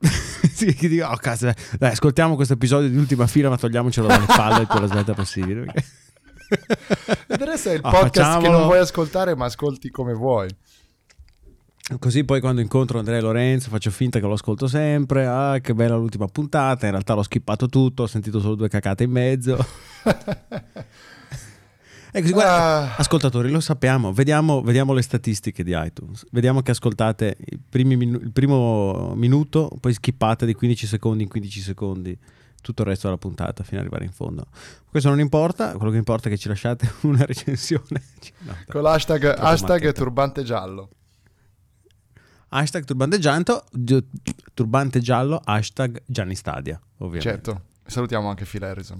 sì, 0.52 0.74
che 0.74 0.88
dico, 0.88 1.06
oh, 1.06 1.16
cazzo, 1.16 1.52
dai, 1.78 1.92
ascoltiamo 1.92 2.34
questo 2.36 2.54
episodio 2.54 2.88
di 2.88 2.96
ultima 2.96 3.26
fila, 3.26 3.48
ma 3.48 3.56
togliamocelo 3.56 4.06
dalle 4.06 4.26
palle 4.26 4.60
il 4.62 4.66
più 4.66 4.78
alla 4.78 4.86
svelta 4.86 5.14
possibile. 5.14 5.64
perché- 5.64 5.84
del 7.26 7.46
resto 7.46 7.70
è 7.70 7.74
il 7.74 7.80
Ah, 7.82 7.90
podcast 7.90 8.12
che 8.12 8.20
facciamolo. 8.22 8.50
non 8.58 8.66
vuoi 8.66 8.78
ascoltare, 8.78 9.34
ma 9.36 9.44
ascolti 9.46 9.90
come 9.90 10.12
vuoi. 10.14 10.48
Così 11.98 12.22
poi 12.24 12.40
quando 12.40 12.60
incontro 12.60 12.98
Andrea 12.98 13.18
Lorenzo 13.20 13.70
faccio 13.70 13.90
finta 13.90 14.20
che 14.20 14.26
lo 14.26 14.34
ascolto 14.34 14.66
sempre. 14.66 15.26
Ah, 15.26 15.58
che 15.60 15.72
bella 15.74 15.96
l'ultima 15.96 16.26
puntata. 16.26 16.84
In 16.84 16.92
realtà 16.92 17.14
l'ho 17.14 17.22
skippato 17.22 17.66
tutto, 17.68 18.02
ho 18.02 18.06
sentito 18.06 18.40
solo 18.40 18.56
due 18.56 18.68
cacate 18.68 19.04
in 19.04 19.10
mezzo. 19.10 19.56
E 22.18 22.20
così, 22.22 22.32
guarda, 22.32 22.92
Ah. 22.92 22.94
ascoltatori, 22.96 23.50
lo 23.50 23.60
sappiamo. 23.60 24.12
Vediamo, 24.12 24.60
vediamo 24.62 24.92
le 24.92 25.02
statistiche 25.02 25.62
di 25.62 25.72
iTunes. 25.74 26.26
Vediamo 26.32 26.62
che 26.62 26.72
ascoltate 26.72 27.36
i 27.38 27.58
primi 27.58 27.96
minu- 27.96 28.20
il 28.22 28.32
primo 28.32 29.12
minuto, 29.14 29.70
poi 29.80 29.92
skippate 29.92 30.44
di 30.46 30.54
15 30.54 30.86
secondi 30.86 31.22
in 31.22 31.28
15 31.28 31.60
secondi 31.60 32.18
tutto 32.60 32.82
il 32.82 32.88
resto 32.88 33.06
della 33.06 33.18
puntata 33.18 33.62
fino 33.62 33.78
ad 33.78 33.86
arrivare 33.86 34.04
in 34.04 34.12
fondo. 34.12 34.46
Questo 34.90 35.08
non 35.08 35.20
importa, 35.20 35.76
quello 35.76 35.92
che 35.92 35.96
importa 35.98 36.28
è 36.28 36.30
che 36.32 36.38
ci 36.38 36.48
lasciate 36.48 36.90
una 37.02 37.24
recensione. 37.24 38.02
No. 38.40 38.56
Con 38.66 38.82
l'hashtag 38.82 39.24
hashtag 39.38 39.92
turbante 39.92 40.42
giallo. 40.42 40.88
Hashtag 42.50 42.84
turbante 42.84 43.18
giallo, 43.18 43.64
gi- 43.70 44.04
turbante 44.54 45.00
giallo, 45.00 45.40
hashtag 45.44 46.02
Gianni 46.06 46.34
Stadia, 46.34 46.80
ovviamente. 46.98 47.28
Certo. 47.28 47.62
Salutiamo 47.86 48.28
anche 48.28 48.44
Phil 48.44 48.64
Harrison. 48.64 48.98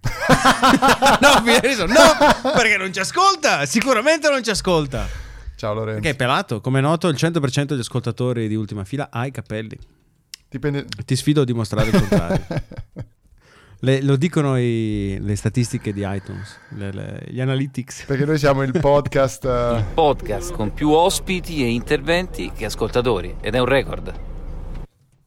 No, 1.20 1.28
Harrison, 1.44 1.88
no, 1.90 2.52
perché 2.52 2.76
non 2.76 2.92
ci 2.92 3.00
ascolta, 3.00 3.64
sicuramente 3.66 4.28
non 4.30 4.42
ci 4.42 4.50
ascolta. 4.50 5.06
Ciao 5.56 5.74
Lorenzo. 5.74 6.00
Perché 6.00 6.14
è 6.14 6.16
pelato, 6.16 6.60
come 6.60 6.78
è 6.78 6.82
noto 6.82 7.08
il 7.08 7.16
100% 7.18 7.62
degli 7.64 7.80
ascoltatori 7.80 8.46
di 8.48 8.54
ultima 8.54 8.84
fila 8.84 9.08
ha 9.10 9.26
i 9.26 9.30
capelli. 9.30 9.76
Dipende... 10.48 10.86
Ti 11.04 11.16
sfido 11.16 11.40
a 11.42 11.44
dimostrare 11.44 11.88
il 11.88 11.98
contrario. 11.98 12.44
Le- 13.80 14.02
lo 14.02 14.16
dicono 14.16 14.58
i- 14.58 15.18
le 15.20 15.36
statistiche 15.36 15.92
di 15.92 16.02
iTunes, 16.04 16.56
le- 16.70 16.92
le- 16.92 17.24
gli 17.28 17.40
analytics. 17.40 18.04
Perché 18.06 18.24
noi 18.24 18.36
siamo 18.38 18.62
il 18.64 18.72
podcast... 18.78 19.44
eh, 19.44 19.84
podcast 19.94 20.52
con 20.52 20.74
più 20.74 20.90
ospiti 20.90 21.62
e 21.62 21.68
interventi 21.68 22.50
che 22.52 22.64
ascoltatori 22.64 23.36
ed 23.40 23.54
è 23.54 23.58
un 23.60 23.66
record. 23.66 24.12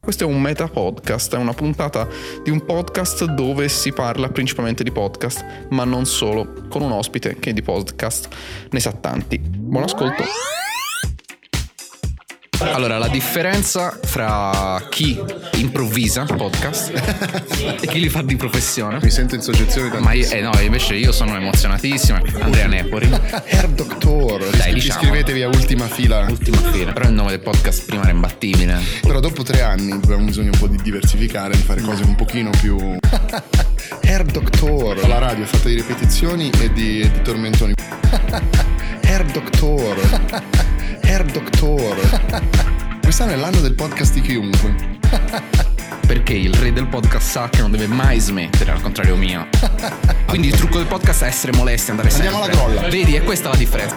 Questo 0.04 0.24
è 0.24 0.26
un 0.26 0.40
meta 0.40 0.66
podcast, 0.66 1.32
è 1.32 1.38
una 1.38 1.52
puntata 1.52 2.08
di 2.42 2.50
un 2.50 2.64
podcast 2.64 3.24
dove 3.24 3.68
si 3.68 3.92
parla 3.92 4.28
principalmente 4.30 4.82
di 4.82 4.90
podcast, 4.90 5.68
ma 5.68 5.84
non 5.84 6.06
solo, 6.06 6.64
con 6.68 6.82
un 6.82 6.90
ospite 6.90 7.36
che 7.38 7.52
di 7.52 7.62
podcast 7.62 8.28
ne 8.70 8.80
sa 8.80 8.90
tanti. 8.90 9.38
Buon 9.38 9.84
ascolto. 9.84 10.24
Allora, 12.60 12.98
la 12.98 13.08
differenza 13.08 13.98
fra 14.02 14.86
chi 14.88 15.20
improvvisa 15.56 16.24
podcast 16.24 16.92
e 17.80 17.86
chi 17.86 17.98
li 18.00 18.08
fa 18.08 18.22
di 18.22 18.36
professione. 18.36 18.98
Mi 19.02 19.10
sento 19.10 19.34
in 19.34 19.42
soggezione 19.42 19.98
Ma 19.98 20.12
io, 20.12 20.28
eh 20.30 20.40
no, 20.40 20.52
invece 20.60 20.94
io 20.94 21.12
sono 21.12 21.34
emozionatissimo. 21.36 22.20
Andrea 22.40 22.66
Nepori, 22.66 23.08
Hair 23.10 23.68
Doctor. 23.68 24.48
Dai, 24.56 24.74
diciamo. 24.74 25.00
Iscrivetevi 25.00 25.42
a 25.42 25.48
ultima 25.48 25.86
fila. 25.86 26.26
ultima 26.28 26.58
fila. 26.70 26.92
Però 26.92 27.08
il 27.08 27.14
nome 27.14 27.30
del 27.30 27.40
podcast 27.40 27.84
prima 27.86 28.02
era 28.02 28.12
imbattibile. 28.12 28.80
Però 29.02 29.18
dopo 29.20 29.42
tre 29.42 29.62
anni 29.62 29.92
abbiamo 29.92 30.24
bisogno 30.24 30.50
un 30.52 30.58
po' 30.58 30.68
di 30.68 30.78
diversificare, 30.82 31.56
di 31.56 31.62
fare 31.62 31.80
cose 31.80 32.04
un 32.04 32.14
pochino 32.14 32.50
più. 32.60 32.76
Hair 34.04 34.24
Doctor. 34.24 35.08
La 35.08 35.18
radio 35.18 35.44
è 35.44 35.46
fatta 35.46 35.68
di 35.68 35.74
ripetizioni 35.74 36.50
e 36.60 36.72
di, 36.72 37.10
di 37.10 37.22
tormentoni. 37.22 37.74
Hair 39.04 39.24
Doctor. 39.24 40.40
Hair 41.02 41.24
Doctor. 41.24 42.01
Quest'anno 43.14 43.36
è 43.36 43.38
l'anno 43.38 43.60
del 43.60 43.74
podcast 43.74 44.14
di 44.14 44.22
chiunque. 44.22 44.74
Perché 46.08 46.32
il 46.32 46.54
re 46.54 46.72
del 46.72 46.86
podcast 46.88 47.30
sa 47.30 47.48
che 47.50 47.60
non 47.60 47.70
deve 47.70 47.86
mai 47.86 48.18
smettere, 48.18 48.70
al 48.70 48.80
contrario 48.80 49.16
mio. 49.16 49.48
Quindi 50.28 50.48
il 50.48 50.56
trucco 50.56 50.78
del 50.78 50.86
podcast 50.86 51.24
è 51.24 51.26
essere 51.26 51.52
molesti, 51.54 51.90
andare 51.90 52.08
sempre. 52.08 52.28
Andiamo 52.28 52.50
alla 52.50 52.54
grolla. 52.54 52.88
Vedi, 52.88 53.14
è 53.14 53.22
questa 53.22 53.50
la 53.50 53.56
differenza. 53.56 53.96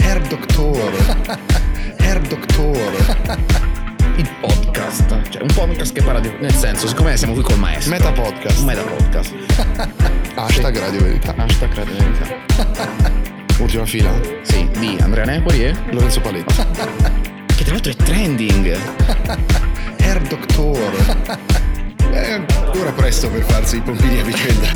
Hair 0.00 0.22
Doctor. 0.22 1.36
Hair 2.00 2.20
Doctor. 2.20 3.36
Il 4.16 4.30
podcast. 4.40 5.28
Cioè, 5.28 5.42
un 5.42 5.52
podcast 5.52 5.92
che 5.92 6.02
parla 6.02 6.20
di. 6.20 6.32
Nel 6.40 6.54
senso, 6.54 6.88
siccome 6.88 7.14
siamo 7.14 7.34
qui 7.34 7.42
col 7.42 7.58
maestro. 7.58 7.90
Meta 7.90 8.10
podcast. 8.10 8.62
Meta 8.62 8.84
podcast. 8.84 9.34
Hashtag 10.34 10.78
Radio 10.78 11.02
Verità. 11.02 11.34
Hashtag 11.36 11.74
Radio 11.74 11.94
Verità. 11.94 12.36
Ultima 13.58 13.84
fila. 13.84 14.10
Sì, 14.40 14.66
di 14.78 14.96
Andrea 14.98 15.26
Nepoli 15.26 15.62
e. 15.62 15.74
Lorenzo 15.90 16.22
Paletti. 16.22 17.26
Tra 17.68 17.76
l'altro 17.76 17.92
è 17.92 17.96
trending. 17.96 18.78
Hair 20.00 20.22
Doctor. 20.22 21.38
È 22.10 22.32
ancora 22.32 22.92
presto 22.92 23.28
per 23.28 23.42
farsi 23.42 23.76
i 23.76 23.80
pompini 23.82 24.20
a 24.20 24.24
vicenda. 24.24 24.68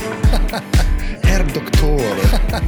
Hair 1.25 1.45
Doctor. 1.45 2.61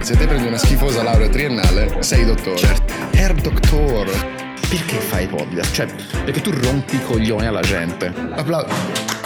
Se 0.00 0.16
te 0.16 0.28
prendi 0.28 0.46
una 0.46 0.58
schifosa 0.58 1.02
laurea 1.02 1.28
triennale, 1.28 1.96
sei 1.98 2.24
dottore. 2.24 2.58
Certo. 2.58 2.94
Hair 3.12 3.34
Doctor. 3.34 4.08
Perché 4.68 4.98
fai 4.98 5.26
podcast? 5.26 5.72
Cioè, 5.74 5.86
perché 6.26 6.40
tu 6.40 6.52
rompi 6.52 6.94
i 6.94 7.02
coglioni 7.02 7.46
alla 7.46 7.62
gente. 7.62 8.06
Applauso. 8.06 9.21